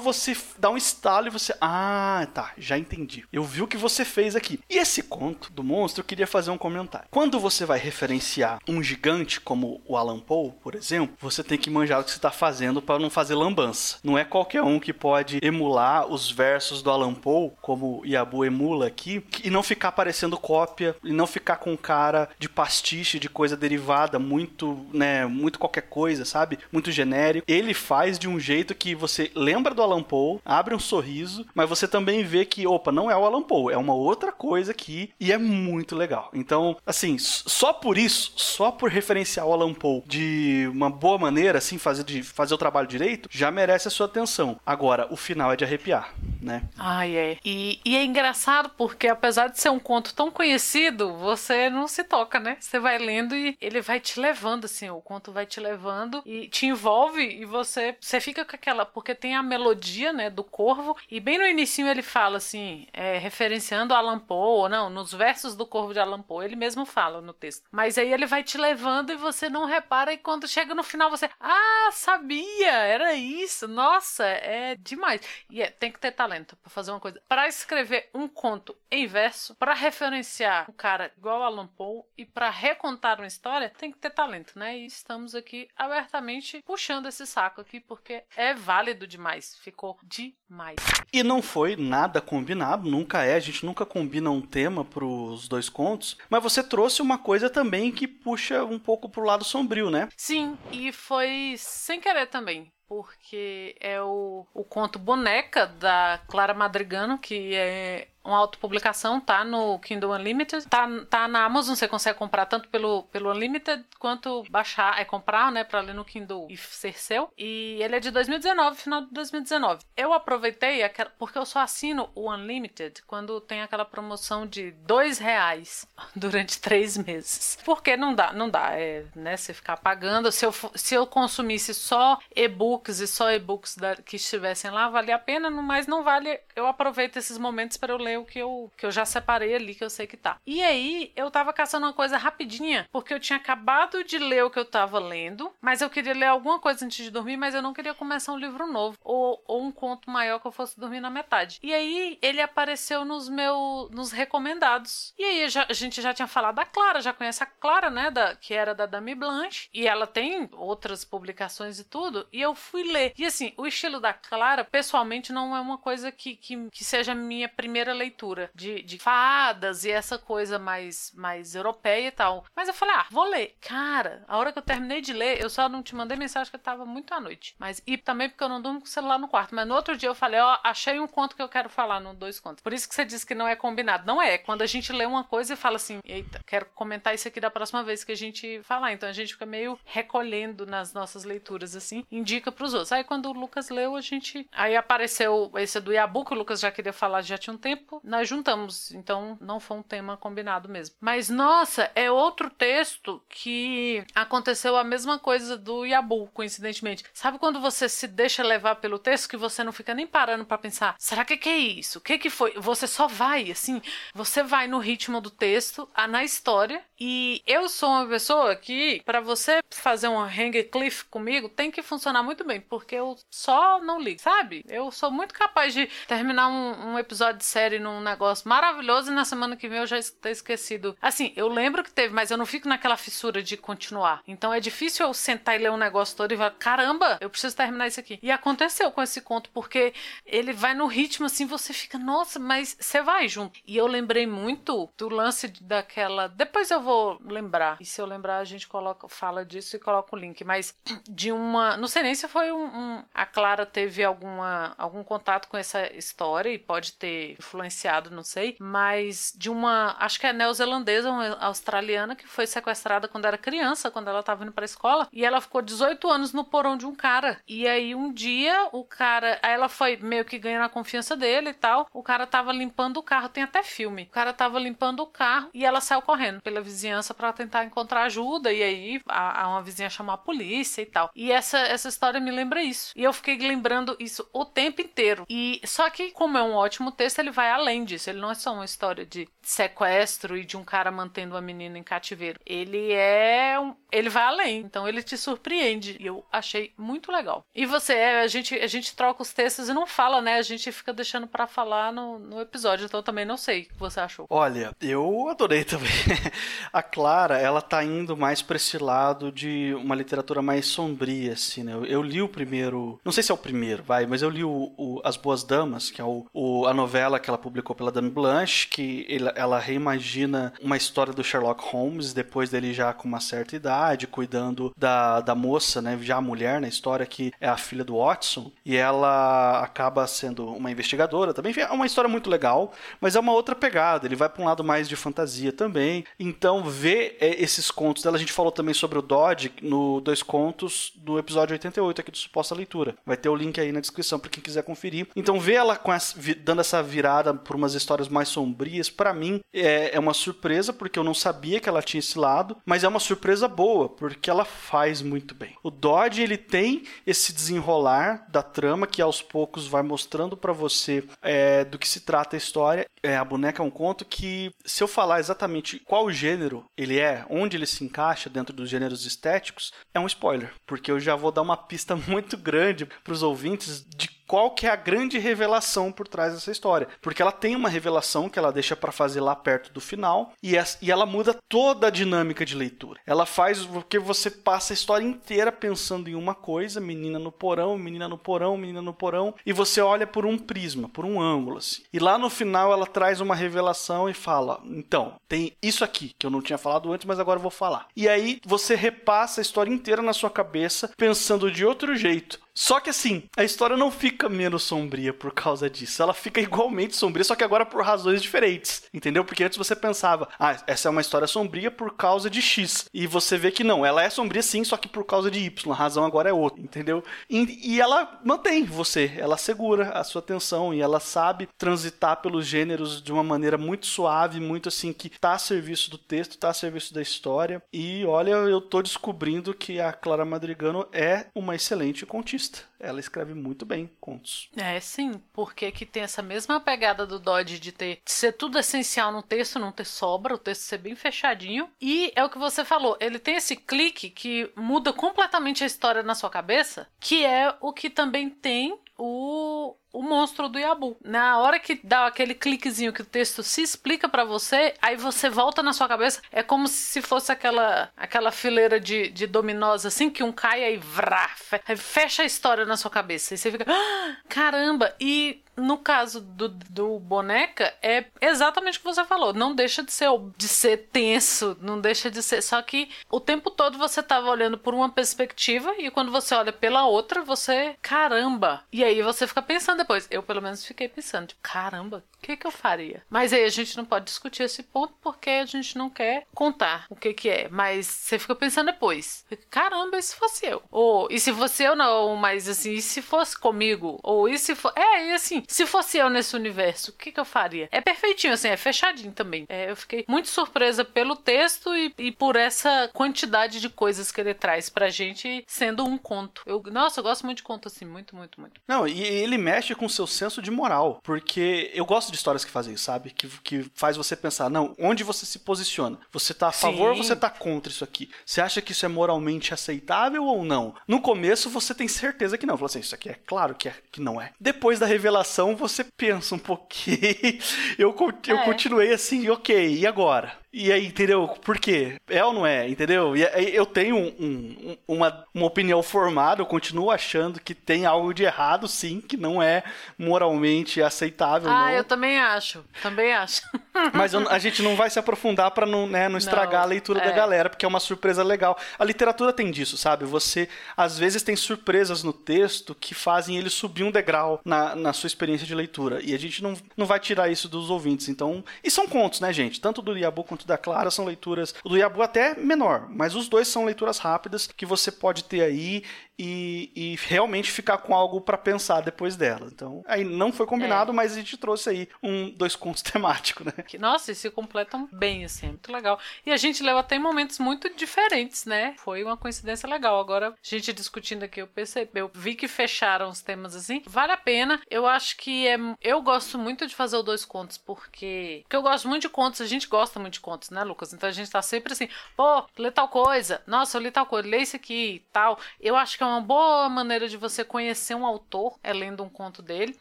você 0.00 0.36
dá 0.58 0.70
um 0.70 0.76
estalo 0.76 1.26
e 1.26 1.30
você. 1.30 1.54
Ah, 1.60 2.26
tá, 2.32 2.52
já 2.56 2.78
entendi. 2.78 3.24
Eu 3.32 3.44
vi 3.44 3.62
o 3.62 3.66
que 3.66 3.76
você 3.76 3.89
fez 4.04 4.36
aqui. 4.36 4.60
E 4.68 4.78
esse 4.78 5.02
conto 5.02 5.52
do 5.52 5.62
monstro, 5.62 6.00
eu 6.00 6.06
queria 6.06 6.26
fazer 6.26 6.50
um 6.50 6.58
comentário. 6.58 7.08
Quando 7.10 7.38
você 7.38 7.64
vai 7.64 7.78
referenciar 7.78 8.58
um 8.68 8.82
gigante 8.82 9.40
como 9.40 9.80
o 9.86 9.96
Alan 9.96 10.20
Poe, 10.20 10.52
por 10.62 10.74
exemplo, 10.74 11.16
você 11.20 11.42
tem 11.42 11.58
que 11.58 11.70
manjar 11.70 12.00
o 12.00 12.04
que 12.04 12.10
você 12.10 12.16
está 12.16 12.30
fazendo 12.30 12.80
para 12.80 12.98
não 12.98 13.10
fazer 13.10 13.34
lambança. 13.34 13.98
Não 14.02 14.16
é 14.16 14.24
qualquer 14.24 14.62
um 14.62 14.78
que 14.78 14.92
pode 14.92 15.38
emular 15.42 16.06
os 16.06 16.30
versos 16.30 16.82
do 16.82 16.90
Alan 16.90 17.14
Poe, 17.14 17.50
como 17.60 18.02
Yabu 18.04 18.44
emula 18.44 18.86
aqui, 18.86 19.24
e 19.42 19.50
não 19.50 19.62
ficar 19.62 19.92
parecendo 19.92 20.36
cópia, 20.36 20.96
e 21.04 21.12
não 21.12 21.26
ficar 21.26 21.56
com 21.56 21.76
cara 21.76 22.28
de 22.38 22.48
pastiche, 22.48 23.18
de 23.18 23.28
coisa 23.28 23.56
derivada, 23.56 24.18
muito, 24.18 24.86
né, 24.92 25.26
muito 25.26 25.58
qualquer 25.58 25.82
coisa, 25.82 26.24
sabe? 26.24 26.58
Muito 26.72 26.90
genérico. 26.90 27.44
Ele 27.48 27.74
faz 27.74 28.18
de 28.18 28.28
um 28.28 28.38
jeito 28.38 28.74
que 28.74 28.94
você 28.94 29.30
lembra 29.34 29.74
do 29.74 29.82
Alan 29.82 30.02
Poe, 30.02 30.40
abre 30.44 30.74
um 30.74 30.78
sorriso, 30.78 31.46
mas 31.54 31.68
você 31.68 31.86
também 31.86 32.22
vê 32.22 32.44
que, 32.44 32.66
opa, 32.66 32.92
não 32.92 33.10
é 33.10 33.16
o 33.16 33.24
Alan 33.24 33.42
Poe, 33.42 33.72
é 33.72 33.78
uma 33.80 33.94
outra 33.94 34.32
coisa 34.32 34.72
aqui, 34.72 35.12
e 35.18 35.32
é 35.32 35.38
muito 35.38 35.96
legal. 35.96 36.30
Então, 36.32 36.76
assim, 36.86 37.16
só 37.18 37.72
por 37.72 37.98
isso, 37.98 38.32
só 38.36 38.70
por 38.70 38.90
referenciar 38.90 39.46
o 39.46 39.52
Alan 39.52 39.74
Poe 39.74 40.02
de 40.06 40.68
uma 40.72 40.90
boa 40.90 41.18
maneira, 41.18 41.58
assim, 41.58 41.78
fazer, 41.78 42.04
de, 42.04 42.22
fazer 42.22 42.54
o 42.54 42.58
trabalho 42.58 42.86
direito, 42.86 43.28
já 43.30 43.50
merece 43.50 43.88
a 43.88 43.90
sua 43.90 44.06
atenção. 44.06 44.58
Agora, 44.64 45.08
o 45.10 45.16
final 45.16 45.52
é 45.52 45.56
de 45.56 45.64
arrepiar, 45.64 46.14
né? 46.40 46.62
Ai, 46.78 47.16
é. 47.16 47.38
E, 47.44 47.80
e 47.84 47.96
é 47.96 48.04
engraçado 48.04 48.70
porque, 48.70 49.08
apesar 49.08 49.48
de 49.48 49.60
ser 49.60 49.70
um 49.70 49.78
conto 49.78 50.14
tão 50.14 50.30
conhecido, 50.30 51.12
você 51.14 51.68
não 51.68 51.86
se 51.86 52.04
toca, 52.04 52.38
né? 52.40 52.56
Você 52.60 52.78
vai 52.78 52.98
lendo 52.98 53.34
e 53.34 53.56
ele 53.60 53.80
vai 53.80 54.00
te 54.00 54.18
levando, 54.20 54.64
assim, 54.64 54.88
o 54.90 55.00
conto 55.00 55.32
vai 55.32 55.46
te 55.46 55.60
levando 55.60 56.22
e 56.24 56.48
te 56.48 56.66
envolve 56.66 57.22
e 57.22 57.44
você, 57.44 57.96
você 58.00 58.20
fica 58.20 58.44
com 58.44 58.56
aquela. 58.56 58.84
Porque 58.86 59.14
tem 59.14 59.34
a 59.34 59.42
melodia, 59.42 60.12
né, 60.12 60.30
do 60.30 60.44
corvo, 60.44 60.96
e 61.10 61.20
bem 61.20 61.38
no 61.38 61.46
início 61.46 61.86
ele 61.86 62.02
fala 62.02 62.38
assim, 62.38 62.86
é, 62.92 63.18
referenciando 63.18 63.94
Alan 63.94 64.18
Poe, 64.18 64.62
ou 64.62 64.68
não, 64.68 64.90
nos 64.90 65.12
versos 65.12 65.54
do 65.54 65.66
corvo 65.66 65.92
de 65.92 66.00
Alan 66.00 66.22
Poe, 66.22 66.44
ele 66.44 66.56
mesmo 66.56 66.84
fala 66.84 67.20
no 67.20 67.32
texto. 67.32 67.64
Mas 67.70 67.98
aí 67.98 68.12
ele 68.12 68.26
vai 68.26 68.42
te 68.42 68.58
levando 68.58 69.10
e 69.10 69.16
você 69.16 69.48
não 69.48 69.64
repara, 69.64 70.12
e 70.12 70.18
quando 70.18 70.48
chega 70.48 70.74
no 70.74 70.82
final 70.82 71.10
você, 71.10 71.28
ah, 71.40 71.90
sabia, 71.92 72.72
era 72.72 73.14
isso, 73.14 73.66
nossa, 73.68 74.24
é 74.24 74.76
demais. 74.76 75.20
E 75.48 75.62
é, 75.62 75.70
tem 75.70 75.90
que 75.90 75.98
ter 75.98 76.12
talento 76.30 76.56
para 76.56 76.70
fazer 76.70 76.92
uma 76.92 77.00
coisa. 77.00 77.20
Para 77.28 77.48
escrever 77.48 78.08
um 78.14 78.28
conto 78.28 78.76
em 78.90 79.06
verso, 79.06 79.54
para 79.56 79.74
referenciar 79.74 80.70
um 80.70 80.72
cara 80.72 81.12
igual 81.18 81.42
Alan 81.42 81.66
Poe 81.66 82.04
e 82.16 82.24
para 82.24 82.48
recontar 82.48 83.18
uma 83.18 83.26
história, 83.26 83.72
tem 83.76 83.90
que 83.90 83.98
ter 83.98 84.10
talento, 84.10 84.56
né? 84.56 84.78
E 84.78 84.86
estamos 84.86 85.34
aqui 85.34 85.68
abertamente 85.76 86.62
puxando 86.64 87.06
esse 87.06 87.26
saco 87.26 87.60
aqui 87.60 87.80
porque 87.80 88.22
é 88.36 88.54
válido 88.54 89.06
demais. 89.06 89.56
Ficou 89.60 89.98
demais. 90.04 90.76
E 91.12 91.22
não 91.22 91.42
foi 91.42 91.74
nada 91.74 92.20
combinado, 92.20 92.88
nunca 92.88 93.24
é, 93.24 93.34
a 93.34 93.40
gente 93.40 93.66
nunca 93.66 93.84
combina 93.84 94.30
um 94.30 94.40
tema 94.40 94.84
pros 94.84 95.48
dois 95.48 95.68
contos, 95.68 96.16
mas 96.28 96.42
você 96.42 96.62
trouxe 96.62 97.02
uma 97.02 97.18
coisa 97.18 97.50
também 97.50 97.90
que 97.90 98.06
puxa 98.06 98.64
um 98.64 98.78
pouco 98.78 99.08
pro 99.08 99.24
lado 99.24 99.44
sombrio, 99.44 99.90
né? 99.90 100.08
Sim, 100.16 100.56
e 100.70 100.92
foi 100.92 101.54
sem 101.56 102.00
querer 102.00 102.26
também 102.26 102.72
porque 102.90 103.76
é 103.78 104.02
o, 104.02 104.44
o 104.52 104.64
conto 104.64 104.98
Boneca 104.98 105.64
da 105.64 106.18
Clara 106.26 106.52
Madrigano, 106.52 107.18
que 107.18 107.54
é 107.54 108.08
uma 108.30 108.38
autopublicação, 108.38 109.20
tá 109.20 109.44
no 109.44 109.78
Kindle 109.80 110.12
Unlimited, 110.12 110.66
tá, 110.66 110.88
tá 111.08 111.28
na 111.28 111.44
Amazon, 111.44 111.74
você 111.74 111.88
consegue 111.88 112.18
comprar 112.18 112.46
tanto 112.46 112.68
pelo, 112.68 113.04
pelo 113.04 113.30
Unlimited 113.30 113.84
quanto 113.98 114.44
baixar, 114.50 115.00
é 115.00 115.04
comprar, 115.04 115.50
né, 115.52 115.64
pra 115.64 115.80
ler 115.80 115.94
no 115.94 116.04
Kindle 116.04 116.46
e 116.50 116.56
ser 116.56 116.98
seu. 116.98 117.30
E 117.36 117.78
ele 117.80 117.96
é 117.96 118.00
de 118.00 118.10
2019, 118.10 118.76
final 118.76 119.02
de 119.02 119.12
2019. 119.12 119.84
Eu 119.96 120.12
aproveitei, 120.12 120.82
aquela, 120.82 121.10
porque 121.18 121.38
eu 121.38 121.44
só 121.44 121.60
assino 121.60 122.10
o 122.14 122.32
Unlimited 122.32 123.02
quando 123.06 123.40
tem 123.40 123.62
aquela 123.62 123.84
promoção 123.84 124.46
de 124.46 124.70
dois 124.70 125.18
reais 125.18 125.86
durante 126.14 126.60
três 126.60 126.96
meses. 126.96 127.58
Porque 127.64 127.96
não 127.96 128.14
dá, 128.14 128.32
não 128.32 128.48
dá, 128.48 128.72
é, 128.72 129.04
né, 129.14 129.36
você 129.36 129.52
ficar 129.52 129.76
pagando. 129.76 130.30
Se 130.30 130.46
eu, 130.46 130.52
se 130.74 130.94
eu 130.94 131.06
consumisse 131.06 131.74
só 131.74 132.18
e-books 132.34 133.00
e 133.00 133.06
só 133.06 133.30
e-books 133.32 133.76
que 134.04 134.16
estivessem 134.16 134.70
lá, 134.70 134.88
valia 134.88 135.16
a 135.16 135.18
pena, 135.18 135.50
mas 135.50 135.86
não 135.86 136.02
vale, 136.02 136.40
eu 136.54 136.66
aproveito 136.66 137.16
esses 137.16 137.38
momentos 137.38 137.76
para 137.76 137.92
eu 137.92 137.98
ler 137.98 138.19
o 138.20 138.24
que 138.24 138.38
eu, 138.38 138.70
que 138.76 138.86
eu 138.86 138.90
já 138.90 139.04
separei 139.04 139.54
ali, 139.54 139.74
que 139.74 139.84
eu 139.84 139.90
sei 139.90 140.06
que 140.06 140.16
tá. 140.16 140.38
E 140.46 140.62
aí, 140.62 141.12
eu 141.16 141.30
tava 141.30 141.52
caçando 141.52 141.86
uma 141.86 141.92
coisa 141.92 142.16
rapidinha, 142.16 142.88
porque 142.92 143.12
eu 143.12 143.20
tinha 143.20 143.36
acabado 143.36 144.02
de 144.04 144.18
ler 144.18 144.44
o 144.44 144.50
que 144.50 144.58
eu 144.58 144.64
tava 144.64 144.98
lendo, 144.98 145.52
mas 145.60 145.80
eu 145.80 145.90
queria 145.90 146.14
ler 146.14 146.26
alguma 146.26 146.58
coisa 146.58 146.84
antes 146.84 147.04
de 147.04 147.10
dormir, 147.10 147.36
mas 147.36 147.54
eu 147.54 147.62
não 147.62 147.72
queria 147.72 147.94
começar 147.94 148.32
um 148.32 148.38
livro 148.38 148.66
novo, 148.66 148.96
ou, 149.02 149.42
ou 149.46 149.62
um 149.62 149.72
conto 149.72 150.10
maior 150.10 150.38
que 150.38 150.46
eu 150.46 150.52
fosse 150.52 150.78
dormir 150.78 151.00
na 151.00 151.10
metade. 151.10 151.58
E 151.62 151.72
aí, 151.72 152.18
ele 152.22 152.40
apareceu 152.40 153.04
nos 153.04 153.28
meus, 153.28 153.90
nos 153.90 154.12
recomendados. 154.12 155.14
E 155.18 155.24
aí, 155.24 155.48
já, 155.48 155.66
a 155.68 155.72
gente 155.72 156.00
já 156.00 156.14
tinha 156.14 156.28
falado 156.28 156.56
da 156.56 156.64
Clara, 156.64 157.00
já 157.00 157.12
conhece 157.12 157.42
a 157.42 157.46
Clara, 157.46 157.90
né, 157.90 158.10
da, 158.10 158.36
que 158.36 158.54
era 158.54 158.74
da 158.74 158.86
Dame 158.86 159.14
Blanche, 159.14 159.68
e 159.72 159.86
ela 159.86 160.06
tem 160.06 160.48
outras 160.52 161.04
publicações 161.04 161.78
e 161.78 161.84
tudo, 161.84 162.26
e 162.32 162.40
eu 162.40 162.54
fui 162.54 162.84
ler. 162.84 163.12
E 163.16 163.24
assim, 163.24 163.52
o 163.56 163.66
estilo 163.66 164.00
da 164.00 164.12
Clara, 164.12 164.64
pessoalmente, 164.64 165.32
não 165.32 165.56
é 165.56 165.60
uma 165.60 165.78
coisa 165.78 166.12
que, 166.12 166.36
que, 166.36 166.68
que 166.70 166.84
seja 166.84 167.14
minha 167.14 167.48
primeira 167.48 167.92
leitura 168.00 168.50
de, 168.54 168.82
de 168.82 168.98
fadas 168.98 169.84
e 169.84 169.90
essa 169.90 170.18
coisa 170.18 170.58
mais, 170.58 171.12
mais 171.14 171.54
europeia 171.54 172.08
e 172.08 172.10
tal. 172.10 172.44
Mas 172.56 172.68
eu 172.68 172.74
falei, 172.74 172.94
ah, 172.94 173.06
vou 173.10 173.24
ler. 173.24 173.56
Cara, 173.60 174.24
a 174.26 174.38
hora 174.38 174.52
que 174.52 174.58
eu 174.58 174.62
terminei 174.62 175.00
de 175.00 175.12
ler, 175.12 175.40
eu 175.40 175.50
só 175.50 175.68
não 175.68 175.82
te 175.82 175.94
mandei 175.94 176.16
mensagem 176.16 176.50
que 176.50 176.56
eu 176.56 176.60
tava 176.60 176.84
muito 176.84 177.12
à 177.12 177.20
noite. 177.20 177.54
Mas, 177.58 177.82
e 177.86 177.96
também 177.96 178.28
porque 178.28 178.42
eu 178.42 178.48
não 178.48 178.60
durmo 178.60 178.80
com 178.80 178.86
o 178.86 178.88
celular 178.88 179.18
no 179.18 179.28
quarto. 179.28 179.54
Mas 179.54 179.66
no 179.66 179.74
outro 179.74 179.96
dia 179.96 180.08
eu 180.08 180.14
falei, 180.14 180.40
ó, 180.40 180.58
achei 180.64 180.98
um 180.98 181.06
conto 181.06 181.36
que 181.36 181.42
eu 181.42 181.48
quero 181.48 181.68
falar 181.68 182.00
no 182.00 182.14
dois 182.14 182.40
contos. 182.40 182.62
Por 182.62 182.72
isso 182.72 182.88
que 182.88 182.94
você 182.94 183.04
disse 183.04 183.26
que 183.26 183.34
não 183.34 183.46
é 183.46 183.54
combinado. 183.54 184.06
Não 184.06 184.20
é. 184.20 184.38
Quando 184.38 184.62
a 184.62 184.66
gente 184.66 184.92
lê 184.92 185.06
uma 185.06 185.24
coisa 185.24 185.54
e 185.54 185.56
fala 185.56 185.76
assim, 185.76 186.00
eita, 186.04 186.40
quero 186.46 186.66
comentar 186.74 187.14
isso 187.14 187.28
aqui 187.28 187.40
da 187.40 187.50
próxima 187.50 187.82
vez 187.82 188.02
que 188.02 188.12
a 188.12 188.16
gente 188.16 188.62
falar. 188.62 188.92
Então 188.92 189.08
a 189.08 189.12
gente 189.12 189.34
fica 189.34 189.46
meio 189.46 189.78
recolhendo 189.84 190.66
nas 190.66 190.92
nossas 190.92 191.24
leituras, 191.24 191.76
assim, 191.76 192.04
indica 192.10 192.50
pros 192.50 192.72
outros. 192.72 192.92
Aí 192.92 193.04
quando 193.04 193.26
o 193.26 193.32
Lucas 193.32 193.68
leu, 193.68 193.96
a 193.96 194.00
gente. 194.00 194.48
Aí 194.52 194.76
apareceu 194.76 195.50
esse 195.56 195.80
do 195.80 195.92
Yabu, 195.92 196.24
que 196.24 196.32
o 196.32 196.36
Lucas 196.36 196.60
já 196.60 196.70
queria 196.70 196.92
falar 196.92 197.22
já 197.22 197.38
tinha 197.38 197.54
um 197.54 197.58
tempo 197.58 197.89
tempo, 197.90 198.00
nós 198.04 198.28
juntamos. 198.28 198.92
Então 198.92 199.36
não 199.40 199.58
foi 199.58 199.78
um 199.78 199.82
tema 199.82 200.16
combinado 200.16 200.68
mesmo. 200.68 200.94
Mas 201.00 201.28
nossa, 201.28 201.90
é 201.94 202.10
outro 202.10 202.48
texto 202.48 203.22
que 203.28 204.04
aconteceu 204.14 204.76
a 204.76 204.84
mesma 204.84 205.18
coisa 205.18 205.56
do 205.56 205.84
Yabu, 205.84 206.28
coincidentemente. 206.28 207.04
Sabe 207.12 207.38
quando 207.38 207.60
você 207.60 207.88
se 207.88 208.06
deixa 208.06 208.42
levar 208.42 208.76
pelo 208.76 208.98
texto 208.98 209.28
que 209.28 209.36
você 209.36 209.64
não 209.64 209.72
fica 209.72 209.94
nem 209.94 210.06
parando 210.06 210.44
para 210.44 210.58
pensar, 210.58 210.94
será 210.98 211.24
que 211.24 211.36
que 211.36 211.48
é 211.48 211.58
isso? 211.58 211.98
O 211.98 212.02
que 212.02 212.18
que 212.18 212.30
foi? 212.30 212.52
Você 212.56 212.86
só 212.86 213.08
vai 213.08 213.50
assim, 213.50 213.82
você 214.14 214.42
vai 214.42 214.68
no 214.68 214.78
ritmo 214.78 215.20
do 215.20 215.30
texto, 215.30 215.88
na 216.08 216.22
história. 216.22 216.84
E 217.00 217.42
eu 217.46 217.66
sou 217.66 217.88
uma 217.88 218.06
pessoa 218.06 218.54
que 218.54 219.00
para 219.06 219.22
você 219.22 219.60
fazer 219.70 220.06
um 220.08 220.20
hang 220.20 220.62
cliff 220.64 221.06
comigo 221.06 221.48
tem 221.48 221.70
que 221.70 221.82
funcionar 221.82 222.22
muito 222.22 222.44
bem, 222.44 222.60
porque 222.60 222.94
eu 222.94 223.16
só 223.30 223.80
não 223.80 223.98
ligo, 223.98 224.20
sabe? 224.20 224.62
Eu 224.68 224.90
sou 224.90 225.10
muito 225.10 225.32
capaz 225.32 225.72
de 225.72 225.88
terminar 226.06 226.48
um, 226.48 226.92
um 226.92 226.98
episódio 226.98 227.38
de 227.38 227.46
série 227.46 227.78
num 227.78 228.02
negócio 228.02 228.46
maravilhoso 228.46 229.10
e 229.10 229.14
na 229.14 229.24
semana 229.24 229.56
que 229.56 229.66
vem 229.66 229.78
eu 229.78 229.86
já 229.86 229.98
ter 230.20 230.30
esquecido. 230.30 230.94
Assim, 231.00 231.32
eu 231.36 231.48
lembro 231.48 231.82
que 231.82 231.90
teve, 231.90 232.12
mas 232.12 232.30
eu 232.30 232.36
não 232.36 232.44
fico 232.44 232.68
naquela 232.68 232.98
fissura 232.98 233.42
de 233.42 233.56
continuar. 233.56 234.22
Então 234.28 234.52
é 234.52 234.60
difícil 234.60 235.06
eu 235.06 235.14
sentar 235.14 235.56
e 235.56 235.62
ler 235.62 235.70
um 235.70 235.78
negócio 235.78 236.14
todo 236.14 236.32
e 236.32 236.36
falar: 236.36 236.50
caramba, 236.50 237.16
eu 237.22 237.30
preciso 237.30 237.56
terminar 237.56 237.86
isso 237.86 238.00
aqui. 238.00 238.18
E 238.22 238.30
aconteceu 238.30 238.92
com 238.92 239.02
esse 239.02 239.22
conto, 239.22 239.48
porque 239.54 239.94
ele 240.26 240.52
vai 240.52 240.74
no 240.74 240.86
ritmo 240.86 241.24
assim, 241.24 241.46
você 241.46 241.72
fica, 241.72 241.98
nossa, 241.98 242.38
mas 242.38 242.76
você 242.78 243.00
vai 243.00 243.26
junto. 243.26 243.58
E 243.66 243.74
eu 243.74 243.86
lembrei 243.86 244.26
muito 244.26 244.90
do 244.98 245.08
lance 245.08 245.48
daquela. 245.62 246.28
Depois 246.28 246.70
eu 246.70 246.80
vou 246.80 246.89
lembrar. 247.24 247.76
E 247.80 247.84
se 247.84 248.00
eu 248.00 248.06
lembrar, 248.06 248.38
a 248.38 248.44
gente 248.44 248.68
coloca, 248.68 249.08
fala 249.08 249.44
disso 249.44 249.76
e 249.76 249.78
coloca 249.78 250.14
o 250.14 250.18
link. 250.18 250.44
Mas 250.44 250.76
de 251.08 251.32
uma. 251.32 251.76
Não 251.76 251.88
sei 251.88 252.02
nem 252.02 252.14
se 252.14 252.28
foi 252.28 252.52
um. 252.52 252.64
um... 252.64 253.04
A 253.14 253.24
Clara 253.24 253.64
teve 253.64 254.02
alguma, 254.04 254.74
algum 254.76 255.02
contato 255.02 255.48
com 255.48 255.56
essa 255.56 255.86
história 255.94 256.50
e 256.50 256.58
pode 256.58 256.92
ter 256.94 257.32
influenciado 257.38 258.10
não 258.10 258.22
sei, 258.22 258.56
mas 258.60 259.32
de 259.36 259.48
uma, 259.48 259.96
acho 259.98 260.18
que 260.18 260.26
é 260.26 260.32
neozelandesa, 260.32 261.10
uma 261.10 261.36
australiana 261.38 262.14
que 262.14 262.26
foi 262.26 262.46
sequestrada 262.46 263.08
quando 263.08 263.24
era 263.24 263.38
criança, 263.38 263.90
quando 263.90 264.08
ela 264.08 264.20
estava 264.20 264.42
indo 264.42 264.52
para 264.52 264.64
a 264.64 264.66
escola, 264.66 265.08
e 265.12 265.24
ela 265.24 265.40
ficou 265.40 265.62
18 265.62 266.08
anos 266.08 266.32
no 266.32 266.44
porão 266.44 266.76
de 266.76 266.86
um 266.86 266.94
cara. 266.94 267.40
E 267.46 267.66
aí 267.66 267.94
um 267.94 268.12
dia 268.12 268.68
o 268.72 268.84
cara, 268.84 269.38
aí 269.42 269.52
ela 269.52 269.68
foi 269.68 269.96
meio 269.96 270.24
que 270.24 270.38
ganhando 270.38 270.64
a 270.64 270.68
confiança 270.68 271.16
dele 271.16 271.50
e 271.50 271.54
tal. 271.54 271.88
O 271.92 272.02
cara 272.02 272.26
tava 272.26 272.52
limpando 272.52 272.98
o 272.98 273.02
carro, 273.02 273.28
tem 273.28 273.42
até 273.42 273.62
filme. 273.62 274.04
O 274.04 274.10
cara 274.12 274.32
tava 274.32 274.58
limpando 274.58 275.00
o 275.00 275.06
carro 275.06 275.50
e 275.54 275.64
ela 275.64 275.80
saiu 275.80 276.02
correndo 276.02 276.40
pela 276.40 276.60
vizinhança 276.60 276.79
para 277.14 277.32
tentar 277.32 277.64
encontrar 277.64 278.04
ajuda 278.04 278.52
e 278.52 278.62
aí 278.62 279.00
a, 279.08 279.44
a 279.44 279.48
uma 279.48 279.62
vizinha 279.62 279.90
chamou 279.90 280.14
a 280.14 280.18
polícia 280.18 280.82
e 280.82 280.86
tal. 280.86 281.10
E 281.14 281.30
essa 281.30 281.58
essa 281.58 281.88
história 281.88 282.20
me 282.20 282.30
lembra 282.30 282.62
isso. 282.62 282.92
E 282.96 283.02
eu 283.02 283.12
fiquei 283.12 283.36
lembrando 283.38 283.96
isso 283.98 284.28
o 284.32 284.44
tempo 284.44 284.80
inteiro. 284.80 285.24
E 285.28 285.60
só 285.64 285.88
que 285.90 286.10
como 286.10 286.38
é 286.38 286.42
um 286.42 286.54
ótimo 286.54 286.92
texto, 286.92 287.18
ele 287.18 287.30
vai 287.30 287.50
além 287.50 287.84
disso. 287.84 288.10
Ele 288.10 288.20
não 288.20 288.30
é 288.30 288.34
só 288.34 288.52
uma 288.52 288.64
história 288.64 289.04
de 289.06 289.28
sequestro 289.42 290.36
e 290.36 290.44
de 290.44 290.56
um 290.56 290.64
cara 290.64 290.90
mantendo 290.90 291.36
a 291.36 291.40
menina 291.40 291.78
em 291.78 291.82
cativeiro. 291.82 292.40
Ele 292.44 292.92
é 292.92 293.58
um, 293.58 293.74
ele 293.90 294.08
vai 294.08 294.24
além. 294.24 294.58
Então 294.58 294.88
ele 294.88 295.02
te 295.02 295.16
surpreende. 295.16 295.96
E 295.98 296.06
eu 296.06 296.24
achei 296.30 296.72
muito 296.76 297.12
legal. 297.12 297.44
E 297.54 297.66
você, 297.66 297.94
é, 297.94 298.20
a 298.20 298.26
gente 298.26 298.54
a 298.54 298.66
gente 298.66 298.94
troca 298.94 299.22
os 299.22 299.32
textos 299.32 299.68
e 299.68 299.74
não 299.74 299.86
fala, 299.86 300.20
né? 300.20 300.36
A 300.36 300.42
gente 300.42 300.70
fica 300.72 300.92
deixando 300.92 301.26
para 301.26 301.46
falar 301.46 301.92
no, 301.92 302.18
no 302.18 302.40
episódio. 302.40 302.86
Então 302.86 303.00
eu 303.00 303.04
também 303.04 303.24
não 303.24 303.36
sei 303.36 303.62
o 303.62 303.66
que 303.66 303.78
você 303.78 304.00
achou. 304.00 304.26
Olha, 304.28 304.74
eu 304.80 305.28
adorei 305.28 305.64
também. 305.64 305.90
a 306.72 306.82
Clara, 306.82 307.38
ela 307.38 307.60
tá 307.60 307.82
indo 307.84 308.16
mais 308.16 308.42
pra 308.42 308.56
esse 308.56 308.78
lado 308.78 309.32
de 309.32 309.74
uma 309.74 309.94
literatura 309.94 310.42
mais 310.42 310.66
sombria, 310.66 311.32
assim, 311.32 311.62
né? 311.62 311.74
Eu, 311.74 311.84
eu 311.84 312.02
li 312.02 312.22
o 312.22 312.28
primeiro. 312.28 313.00
Não 313.04 313.12
sei 313.12 313.22
se 313.22 313.30
é 313.30 313.34
o 313.34 313.38
primeiro, 313.38 313.82
vai, 313.82 314.06
mas 314.06 314.22
eu 314.22 314.30
li 314.30 314.44
o, 314.44 314.72
o 314.76 315.00
As 315.04 315.16
Boas 315.16 315.42
Damas, 315.44 315.90
que 315.90 316.00
é 316.00 316.04
o, 316.04 316.26
o, 316.32 316.66
a 316.66 316.74
novela 316.74 317.18
que 317.18 317.28
ela 317.28 317.38
publicou 317.38 317.74
pela 317.74 317.92
Dame 317.92 318.10
Blanche, 318.10 318.68
que 318.68 319.04
ele, 319.08 319.30
ela 319.34 319.58
reimagina 319.58 320.52
uma 320.60 320.76
história 320.76 321.12
do 321.12 321.24
Sherlock 321.24 321.64
Holmes, 321.64 322.12
depois 322.12 322.50
dele 322.50 322.72
já 322.72 322.92
com 322.92 323.08
uma 323.08 323.20
certa 323.20 323.56
idade, 323.56 324.06
cuidando 324.06 324.72
da, 324.76 325.20
da 325.20 325.34
moça, 325.34 325.82
né? 325.82 325.98
Já 326.02 326.16
a 326.16 326.20
mulher 326.20 326.60
na 326.60 326.68
história, 326.68 327.06
que 327.06 327.32
é 327.40 327.48
a 327.48 327.56
filha 327.56 327.84
do 327.84 327.98
Watson, 327.98 328.50
e 328.64 328.76
ela 328.76 329.60
acaba 329.60 330.06
sendo 330.06 330.46
uma 330.54 330.70
investigadora 330.70 331.34
também. 331.34 331.50
Enfim, 331.50 331.60
é 331.60 331.70
uma 331.70 331.86
história 331.86 332.08
muito 332.08 332.30
legal, 332.30 332.72
mas 333.00 333.16
é 333.16 333.20
uma 333.20 333.32
outra 333.32 333.54
pegada. 333.54 334.06
Ele 334.06 334.16
vai 334.16 334.28
para 334.28 334.42
um 334.42 334.46
lado 334.46 334.62
mais 334.62 334.88
de 334.88 334.96
fantasia 334.96 335.52
também. 335.52 336.04
Então, 336.18 336.59
ver 336.64 337.16
é, 337.20 337.42
esses 337.42 337.70
contos 337.70 338.02
dela, 338.02 338.16
a 338.16 338.20
gente 338.20 338.32
falou 338.32 338.52
também 338.52 338.74
sobre 338.74 338.98
o 338.98 339.02
Dodge 339.02 339.52
no 339.62 340.00
Dois 340.00 340.22
Contos 340.22 340.92
do 340.96 341.18
episódio 341.18 341.54
88 341.54 342.00
aqui 342.00 342.10
do 342.10 342.16
Suposta 342.16 342.54
Leitura. 342.54 342.96
Vai 343.04 343.16
ter 343.16 343.28
o 343.28 343.36
link 343.36 343.60
aí 343.60 343.72
na 343.72 343.80
descrição 343.80 344.18
para 344.18 344.30
quem 344.30 344.42
quiser 344.42 344.62
conferir. 344.62 345.08
Então, 345.14 345.38
ver 345.38 345.54
ela 345.54 345.80
essa, 345.94 346.16
dando 346.38 346.60
essa 346.60 346.82
virada 346.82 347.34
por 347.34 347.56
umas 347.56 347.74
histórias 347.74 348.08
mais 348.08 348.28
sombrias, 348.28 348.90
para 348.90 349.12
mim 349.12 349.40
é, 349.52 349.94
é 349.94 349.98
uma 349.98 350.14
surpresa, 350.14 350.72
porque 350.72 350.98
eu 350.98 351.04
não 351.04 351.14
sabia 351.14 351.60
que 351.60 351.68
ela 351.68 351.82
tinha 351.82 351.98
esse 351.98 352.18
lado, 352.18 352.56
mas 352.64 352.84
é 352.84 352.88
uma 352.88 353.00
surpresa 353.00 353.48
boa, 353.48 353.88
porque 353.88 354.30
ela 354.30 354.44
faz 354.44 355.02
muito 355.02 355.34
bem. 355.34 355.56
O 355.62 355.70
Dodge, 355.70 356.22
ele 356.22 356.36
tem 356.36 356.84
esse 357.06 357.32
desenrolar 357.32 358.26
da 358.28 358.42
trama 358.42 358.86
que 358.86 359.02
aos 359.02 359.22
poucos 359.22 359.66
vai 359.66 359.82
mostrando 359.82 360.36
para 360.36 360.52
você 360.52 361.04
é, 361.22 361.64
do 361.64 361.78
que 361.78 361.88
se 361.88 362.00
trata 362.00 362.36
a 362.36 362.38
história. 362.38 362.86
É, 363.02 363.16
a 363.16 363.24
boneca 363.24 363.62
é 363.62 363.66
um 363.66 363.70
conto 363.70 364.04
que, 364.04 364.52
se 364.64 364.82
eu 364.82 364.88
falar 364.88 365.20
exatamente 365.20 365.78
qual 365.80 366.10
gênero 366.10 366.39
ele 366.76 366.98
é, 366.98 367.24
onde 367.28 367.56
ele 367.56 367.66
se 367.66 367.84
encaixa 367.84 368.30
dentro 368.30 368.54
dos 368.54 368.68
gêneros 368.68 369.04
estéticos, 369.04 369.72
é 369.92 370.00
um 370.00 370.06
spoiler, 370.06 370.52
porque 370.66 370.90
eu 370.90 371.00
já 371.00 371.14
vou 371.16 371.32
dar 371.32 371.42
uma 371.42 371.56
pista 371.56 371.96
muito 372.08 372.36
grande 372.36 372.86
para 372.86 373.12
os 373.12 373.22
ouvintes 373.22 373.84
de 373.84 374.20
qual 374.30 374.52
que 374.52 374.64
é 374.64 374.70
a 374.70 374.76
grande 374.76 375.18
revelação 375.18 375.90
por 375.90 376.06
trás 376.06 376.32
dessa 376.32 376.52
história. 376.52 376.86
Porque 377.02 377.20
ela 377.20 377.32
tem 377.32 377.56
uma 377.56 377.68
revelação 377.68 378.28
que 378.28 378.38
ela 378.38 378.52
deixa 378.52 378.76
para 378.76 378.92
fazer 378.92 379.20
lá 379.20 379.34
perto 379.34 379.72
do 379.72 379.80
final 379.80 380.32
e, 380.40 380.52
e 380.80 380.92
ela 380.92 381.04
muda 381.04 381.36
toda 381.48 381.88
a 381.88 381.90
dinâmica 381.90 382.46
de 382.46 382.54
leitura. 382.54 383.00
Ela 383.04 383.26
faz 383.26 383.66
porque 383.66 383.98
você 383.98 384.30
passa 384.30 384.72
a 384.72 384.74
história 384.74 385.04
inteira 385.04 385.50
pensando 385.50 386.08
em 386.08 386.14
uma 386.14 386.32
coisa, 386.32 386.80
menina 386.80 387.18
no 387.18 387.32
porão, 387.32 387.76
menina 387.76 388.06
no 388.06 388.16
porão, 388.16 388.56
menina 388.56 388.80
no 388.80 388.94
porão, 388.94 389.34
e 389.44 389.52
você 389.52 389.80
olha 389.80 390.06
por 390.06 390.24
um 390.24 390.38
prisma, 390.38 390.88
por 390.88 391.04
um 391.04 391.20
ângulo 391.20 391.58
assim. 391.58 391.82
E 391.92 391.98
lá 391.98 392.16
no 392.16 392.30
final 392.30 392.72
ela 392.72 392.86
traz 392.86 393.20
uma 393.20 393.34
revelação 393.34 394.08
e 394.08 394.14
fala: 394.14 394.60
"Então, 394.64 395.16
tem 395.28 395.56
isso 395.60 395.82
aqui 395.82 396.14
que 396.16 396.24
eu 396.24 396.29
não 396.30 396.42
tinha 396.42 396.58
falado 396.58 396.92
antes, 396.92 397.06
mas 397.06 397.18
agora 397.18 397.38
eu 397.38 397.42
vou 397.42 397.50
falar". 397.50 397.88
E 397.96 398.08
aí 398.08 398.40
você 398.44 398.74
repassa 398.74 399.40
a 399.40 399.42
história 399.42 399.72
inteira 399.72 400.02
na 400.02 400.12
sua 400.12 400.30
cabeça 400.30 400.90
pensando 400.96 401.50
de 401.50 401.64
outro 401.64 401.96
jeito. 401.96 402.40
Só 402.60 402.78
que 402.78 402.90
assim, 402.90 403.22
a 403.38 403.42
história 403.42 403.74
não 403.74 403.90
fica 403.90 404.28
menos 404.28 404.64
sombria 404.64 405.14
por 405.14 405.32
causa 405.32 405.68
disso. 405.70 406.02
Ela 406.02 406.12
fica 406.12 406.42
igualmente 406.42 406.94
sombria, 406.94 407.24
só 407.24 407.34
que 407.34 407.42
agora 407.42 407.64
por 407.64 407.82
razões 407.82 408.20
diferentes. 408.20 408.82
Entendeu? 408.92 409.24
Porque 409.24 409.42
antes 409.42 409.56
você 409.56 409.74
pensava, 409.74 410.28
ah, 410.38 410.54
essa 410.66 410.86
é 410.86 410.90
uma 410.90 411.00
história 411.00 411.26
sombria 411.26 411.70
por 411.70 411.96
causa 411.96 412.28
de 412.28 412.42
X. 412.42 412.84
E 412.92 413.06
você 413.06 413.38
vê 413.38 413.50
que 413.50 413.64
não, 413.64 413.84
ela 413.84 414.02
é 414.02 414.10
sombria 414.10 414.42
sim, 414.42 414.62
só 414.62 414.76
que 414.76 414.88
por 414.88 415.04
causa 415.06 415.30
de 415.30 415.38
Y. 415.38 415.72
A 415.72 415.74
razão 415.74 416.04
agora 416.04 416.28
é 416.28 416.34
outra, 416.34 416.60
entendeu? 416.60 417.02
E, 417.30 417.76
e 417.76 417.80
ela 417.80 418.20
mantém 418.22 418.62
você, 418.62 419.10
ela 419.16 419.38
segura 419.38 419.92
a 419.92 420.04
sua 420.04 420.18
atenção 420.18 420.74
e 420.74 420.82
ela 420.82 421.00
sabe 421.00 421.48
transitar 421.56 422.20
pelos 422.20 422.46
gêneros 422.46 423.02
de 423.02 423.10
uma 423.10 423.24
maneira 423.24 423.56
muito 423.56 423.86
suave, 423.86 424.38
muito 424.38 424.68
assim, 424.68 424.92
que 424.92 425.08
tá 425.08 425.32
a 425.32 425.38
serviço 425.38 425.90
do 425.90 425.96
texto, 425.96 426.36
tá 426.36 426.50
a 426.50 426.54
serviço 426.54 426.92
da 426.92 427.00
história. 427.00 427.62
E 427.72 428.04
olha, 428.04 428.32
eu 428.32 428.60
tô 428.60 428.82
descobrindo 428.82 429.54
que 429.54 429.80
a 429.80 429.94
Clara 429.94 430.26
Madrigano 430.26 430.86
é 430.92 431.24
uma 431.34 431.54
excelente 431.54 432.04
contista 432.04 432.49
ela 432.78 433.00
escreve 433.00 433.34
muito 433.34 433.66
bem 433.66 433.90
contos. 434.00 434.48
É, 434.56 434.78
sim, 434.80 435.22
porque 435.32 435.70
que 435.70 435.84
tem 435.84 436.02
essa 436.02 436.22
mesma 436.22 436.60
pegada 436.60 437.06
do 437.06 437.18
Dodge 437.18 437.58
de 437.58 437.72
ter 437.72 438.00
de 438.04 438.12
ser 438.12 438.32
tudo 438.32 438.58
essencial 438.58 439.12
no 439.12 439.22
texto, 439.22 439.58
não 439.58 439.72
ter 439.72 439.84
sobra, 439.84 440.34
o 440.34 440.38
texto 440.38 440.62
ser 440.62 440.78
bem 440.78 440.96
fechadinho. 440.96 441.68
E 441.80 442.12
é 442.14 442.24
o 442.24 442.30
que 442.30 442.38
você 442.38 442.64
falou, 442.64 442.96
ele 443.00 443.18
tem 443.18 443.36
esse 443.36 443.56
clique 443.56 444.10
que 444.10 444.50
muda 444.56 444.92
completamente 444.92 445.62
a 445.62 445.66
história 445.66 446.02
na 446.02 446.14
sua 446.14 446.30
cabeça, 446.30 446.88
que 446.98 447.24
é 447.24 447.54
o 447.60 447.72
que 447.72 447.90
também 447.90 448.30
tem 448.30 448.78
o 448.96 449.74
o 449.92 450.02
monstro 450.02 450.48
do 450.48 450.58
Yabu. 450.58 450.96
Na 451.04 451.38
hora 451.38 451.58
que 451.58 451.80
dá 451.82 452.06
aquele 452.06 452.34
cliquezinho 452.34 452.92
que 452.92 453.02
o 453.02 453.06
texto 453.06 453.42
se 453.42 453.62
explica 453.62 454.08
para 454.08 454.24
você, 454.24 454.74
aí 454.80 454.96
você 454.96 455.28
volta 455.28 455.62
na 455.62 455.72
sua 455.72 455.88
cabeça, 455.88 456.20
é 456.30 456.42
como 456.42 456.68
se 456.68 457.02
fosse 457.02 457.32
aquela 457.32 457.90
aquela 457.96 458.30
fileira 458.30 458.80
de, 458.80 459.08
de 459.08 459.26
dominós 459.26 459.84
assim, 459.86 460.10
que 460.10 460.22
um 460.22 460.32
cai 460.32 460.64
aí, 460.64 460.76
vrá, 460.76 461.30
fecha 461.76 462.22
a 462.22 462.26
história 462.26 462.64
na 462.64 462.76
sua 462.76 462.90
cabeça. 462.90 463.34
E 463.34 463.38
você 463.38 463.50
fica, 463.50 463.66
ah, 463.68 464.16
caramba! 464.28 464.94
E 465.00 465.42
no 465.60 465.78
caso 465.78 466.20
do, 466.20 466.48
do 466.48 466.98
boneca, 466.98 467.74
é 467.82 468.06
exatamente 468.20 468.78
o 468.78 468.80
que 468.80 468.86
você 468.86 469.04
falou. 469.04 469.32
Não 469.32 469.54
deixa 469.54 469.82
de 469.82 469.92
ser, 469.92 470.08
de 470.36 470.48
ser 470.48 470.88
tenso, 470.92 471.56
não 471.60 471.80
deixa 471.80 472.10
de 472.10 472.22
ser. 472.22 472.42
Só 472.42 472.60
que 472.62 472.88
o 473.10 473.20
tempo 473.20 473.50
todo 473.50 473.78
você 473.78 474.02
tava 474.02 474.30
olhando 474.30 474.56
por 474.58 474.74
uma 474.74 474.88
perspectiva 474.88 475.74
e 475.78 475.90
quando 475.90 476.10
você 476.10 476.34
olha 476.34 476.52
pela 476.52 476.86
outra, 476.86 477.22
você. 477.22 477.76
Caramba! 477.82 478.64
E 478.72 478.82
aí 478.82 479.02
você 479.02 479.26
fica 479.26 479.42
pensando 479.42 479.79
depois. 479.80 480.06
Eu, 480.10 480.22
pelo 480.22 480.42
menos, 480.42 480.64
fiquei 480.64 480.88
pensando, 480.88 481.28
tipo, 481.28 481.40
caramba, 481.42 482.04
o 482.16 482.20
que, 482.20 482.36
que 482.36 482.46
eu 482.46 482.50
faria? 482.50 483.02
Mas 483.08 483.32
aí 483.32 483.44
a 483.44 483.48
gente 483.48 483.76
não 483.76 483.84
pode 483.84 484.04
discutir 484.04 484.42
esse 484.42 484.62
ponto 484.62 484.94
porque 485.00 485.30
a 485.30 485.46
gente 485.46 485.76
não 485.76 485.88
quer 485.88 486.26
contar 486.34 486.86
o 486.88 486.96
que, 486.96 487.12
que 487.12 487.28
é. 487.28 487.48
Mas 487.48 487.86
você 487.86 488.18
fica 488.18 488.34
pensando 488.34 488.66
depois. 488.66 489.24
Caramba, 489.48 489.98
e 489.98 490.02
se 490.02 490.14
fosse 490.14 490.46
eu? 490.46 490.62
Ou, 490.70 491.08
e 491.10 491.18
se 491.18 491.32
fosse 491.32 491.62
eu, 491.62 491.74
não, 491.74 492.16
mas 492.16 492.48
assim, 492.48 492.72
e 492.74 492.82
se 492.82 493.02
fosse 493.02 493.38
comigo? 493.38 493.98
Ou 494.02 494.28
e 494.28 494.38
se 494.38 494.54
for. 494.54 494.72
É, 494.76 495.08
e 495.08 495.12
assim, 495.12 495.42
se 495.48 495.66
fosse 495.66 495.98
eu 495.98 496.10
nesse 496.10 496.36
universo, 496.36 496.90
o 496.90 496.94
que, 496.94 497.12
que 497.12 497.20
eu 497.20 497.24
faria? 497.24 497.68
É 497.72 497.80
perfeitinho, 497.80 498.34
assim, 498.34 498.48
é 498.48 498.56
fechadinho 498.56 499.12
também. 499.12 499.46
É, 499.48 499.70
eu 499.70 499.76
fiquei 499.76 500.04
muito 500.08 500.28
surpresa 500.28 500.84
pelo 500.84 501.16
texto 501.16 501.74
e, 501.74 501.92
e, 501.98 502.12
por 502.12 502.36
essa 502.36 502.90
quantidade 502.92 503.60
de 503.60 503.68
coisas 503.68 504.12
que 504.12 504.20
ele 504.20 504.34
traz 504.34 504.68
pra 504.68 504.90
gente, 504.90 505.44
sendo 505.46 505.84
um 505.84 505.96
conto. 505.96 506.42
Eu, 506.46 506.62
nossa, 506.70 507.00
eu 507.00 507.04
gosto 507.04 507.24
muito 507.24 507.38
de 507.38 507.42
conto 507.42 507.68
assim, 507.68 507.84
muito, 507.84 508.14
muito, 508.14 508.40
muito. 508.40 508.60
Não, 508.66 508.86
e 508.86 509.02
ele 509.02 509.38
mexe 509.38 509.69
com 509.74 509.86
o 509.86 509.90
seu 509.90 510.06
senso 510.06 510.42
de 510.42 510.50
moral, 510.50 511.00
porque 511.02 511.70
eu 511.74 511.84
gosto 511.84 512.10
de 512.10 512.16
histórias 512.16 512.44
que 512.44 512.50
fazem 512.50 512.74
isso, 512.74 512.84
sabe? 512.84 513.10
Que, 513.10 513.28
que 513.42 513.70
faz 513.74 513.96
você 513.96 514.16
pensar, 514.16 514.50
não, 514.50 514.74
onde 514.78 515.04
você 515.04 515.26
se 515.26 515.38
posiciona? 515.38 515.98
Você 516.12 516.34
tá 516.34 516.48
a 516.48 516.52
favor 516.52 516.92
Sim. 516.92 516.98
ou 516.98 517.04
você 517.04 517.16
tá 517.16 517.30
contra 517.30 517.72
isso 517.72 517.84
aqui? 517.84 518.10
Você 518.24 518.40
acha 518.40 518.60
que 518.60 518.72
isso 518.72 518.84
é 518.84 518.88
moralmente 518.88 519.54
aceitável 519.54 520.24
ou 520.24 520.44
não? 520.44 520.74
No 520.86 521.00
começo 521.00 521.50
você 521.50 521.74
tem 521.74 521.88
certeza 521.88 522.38
que 522.38 522.46
não. 522.46 522.56
Fala 522.56 522.66
assim, 522.66 522.80
isso 522.80 522.94
aqui 522.94 523.08
é 523.08 523.14
claro 523.26 523.54
que, 523.54 523.68
é, 523.68 523.74
que 523.90 524.00
não 524.00 524.20
é. 524.20 524.32
Depois 524.40 524.78
da 524.78 524.86
revelação 524.86 525.56
você 525.56 525.84
pensa 525.84 526.34
um 526.34 526.38
pouquinho. 526.38 526.98
eu, 527.78 527.94
eu 528.26 528.36
é. 528.36 528.44
continuei 528.44 528.92
assim, 528.92 529.28
ok, 529.28 529.76
e 529.76 529.86
agora? 529.86 530.38
E 530.52 530.72
aí, 530.72 530.86
entendeu? 530.86 531.28
Por 531.28 531.58
quê? 531.58 531.96
É 532.08 532.24
ou 532.24 532.32
não 532.32 532.44
é? 532.44 532.68
Entendeu? 532.68 533.16
E 533.16 533.24
aí 533.24 533.54
eu 533.54 533.64
tenho 533.64 533.96
um, 533.96 534.08
um, 534.18 534.76
uma, 534.88 535.24
uma 535.32 535.46
opinião 535.46 535.80
formada, 535.80 536.42
eu 536.42 536.46
continuo 536.46 536.90
achando 536.90 537.40
que 537.40 537.54
tem 537.54 537.86
algo 537.86 538.12
de 538.12 538.24
errado, 538.24 538.66
sim, 538.66 539.00
que 539.00 539.16
não 539.16 539.40
é 539.40 539.62
moralmente 539.96 540.82
aceitável. 540.82 541.48
Ah, 541.48 541.66
não. 541.66 541.70
eu 541.70 541.84
também 541.84 542.18
acho. 542.18 542.64
Também 542.82 543.12
acho. 543.14 543.42
Mas 543.94 544.12
eu, 544.12 544.28
a 544.28 544.38
gente 544.40 544.60
não 544.60 544.74
vai 544.74 544.90
se 544.90 544.98
aprofundar 544.98 545.52
para 545.52 545.66
não, 545.66 545.86
né, 545.86 546.08
não 546.08 546.18
estragar 546.18 546.60
não, 546.60 546.66
a 546.66 546.70
leitura 546.70 547.00
é. 547.00 547.04
da 547.04 547.12
galera, 547.12 547.48
porque 547.48 547.64
é 547.64 547.68
uma 547.68 547.80
surpresa 547.80 548.24
legal. 548.24 548.58
A 548.76 548.84
literatura 548.84 549.32
tem 549.32 549.52
disso, 549.52 549.76
sabe? 549.76 550.04
Você, 550.04 550.48
às 550.76 550.98
vezes, 550.98 551.22
tem 551.22 551.36
surpresas 551.36 552.02
no 552.02 552.12
texto 552.12 552.74
que 552.74 552.92
fazem 552.92 553.36
ele 553.36 553.50
subir 553.50 553.84
um 553.84 553.90
degrau 553.92 554.40
na, 554.44 554.74
na 554.74 554.92
sua 554.92 555.06
experiência 555.06 555.46
de 555.46 555.54
leitura. 555.54 556.00
E 556.02 556.12
a 556.12 556.18
gente 556.18 556.42
não, 556.42 556.54
não 556.76 556.86
vai 556.86 556.98
tirar 556.98 557.30
isso 557.30 557.48
dos 557.48 557.70
ouvintes. 557.70 558.08
Então, 558.08 558.44
e 558.64 558.70
são 558.70 558.88
contos, 558.88 559.20
né, 559.20 559.32
gente? 559.32 559.60
Tanto 559.60 559.80
do 559.80 559.96
Yabu 559.96 560.24
quanto 560.24 560.39
da 560.46 560.58
Clara 560.58 560.90
são 560.90 561.04
leituras. 561.04 561.54
O 561.64 561.68
do 561.68 561.76
Yabu 561.76 562.02
até 562.02 562.34
menor, 562.34 562.88
mas 562.90 563.14
os 563.14 563.28
dois 563.28 563.48
são 563.48 563.64
leituras 563.64 563.98
rápidas 563.98 564.46
que 564.46 564.66
você 564.66 564.90
pode 564.90 565.24
ter 565.24 565.42
aí 565.42 565.82
e, 566.22 566.70
e 566.76 566.96
realmente 567.06 567.50
ficar 567.50 567.78
com 567.78 567.94
algo 567.94 568.20
para 568.20 568.36
pensar 568.36 568.82
depois 568.82 569.16
dela. 569.16 569.48
Então, 569.50 569.82
aí 569.86 570.04
não 570.04 570.30
foi 570.30 570.44
combinado, 570.44 570.92
é. 570.92 570.94
mas 570.94 571.12
a 571.12 571.16
gente 571.16 571.38
trouxe 571.38 571.70
aí 571.70 571.88
um 572.02 572.28
dois 572.30 572.54
contos 572.54 572.82
temáticos, 572.84 573.46
né? 573.46 573.52
Nossa, 573.78 574.12
e 574.12 574.14
se 574.14 574.30
completam 574.30 574.86
bem, 574.92 575.24
assim, 575.24 575.46
é 575.46 575.48
muito 575.48 575.72
legal. 575.72 575.98
E 576.26 576.30
a 576.30 576.36
gente 576.36 576.62
leva 576.62 576.80
até 576.80 576.96
em 576.96 576.98
momentos 576.98 577.38
muito 577.38 577.74
diferentes, 577.74 578.44
né? 578.44 578.74
Foi 578.76 579.02
uma 579.02 579.16
coincidência 579.16 579.66
legal. 579.66 579.98
Agora, 579.98 580.28
a 580.28 580.34
gente 580.42 580.74
discutindo 580.74 581.22
aqui, 581.22 581.40
eu 581.40 581.46
percebi, 581.46 581.90
eu 581.94 582.10
vi 582.12 582.34
que 582.34 582.46
fecharam 582.46 583.08
os 583.08 583.22
temas 583.22 583.56
assim. 583.56 583.82
Vale 583.86 584.12
a 584.12 584.16
pena. 584.18 584.60
Eu 584.70 584.86
acho 584.86 585.16
que 585.16 585.48
é. 585.48 585.56
Eu 585.80 586.02
gosto 586.02 586.38
muito 586.38 586.66
de 586.66 586.74
fazer 586.74 586.98
o 586.98 587.02
dois 587.02 587.24
contos, 587.24 587.56
porque. 587.56 588.40
Porque 588.42 588.56
eu 588.56 588.62
gosto 588.62 588.86
muito 588.88 589.02
de 589.02 589.08
contos, 589.08 589.40
a 589.40 589.46
gente 589.46 589.66
gosta 589.66 589.98
muito 589.98 590.14
de 590.14 590.20
contos, 590.20 590.50
né, 590.50 590.62
Lucas? 590.64 590.92
Então 590.92 591.08
a 591.08 591.12
gente 591.12 591.30
tá 591.30 591.40
sempre 591.40 591.72
assim, 591.72 591.88
pô, 592.14 592.44
lê 592.58 592.70
tal 592.70 592.88
coisa. 592.88 593.40
Nossa, 593.46 593.78
eu 593.78 593.82
li 593.82 593.90
tal 593.90 594.04
coisa, 594.04 594.28
lê 594.28 594.38
isso 594.38 594.56
aqui 594.56 594.96
e 594.96 594.98
tal. 595.12 595.38
Eu 595.58 595.76
acho 595.76 595.96
que 595.96 596.02
é 596.02 596.09
uma 596.10 596.20
boa 596.20 596.68
maneira 596.68 597.08
de 597.08 597.16
você 597.16 597.44
conhecer 597.44 597.94
um 597.94 598.04
autor 598.04 598.58
é 598.62 598.72
lendo 598.72 599.02
um 599.02 599.08
conto 599.08 599.42
dele. 599.42 599.78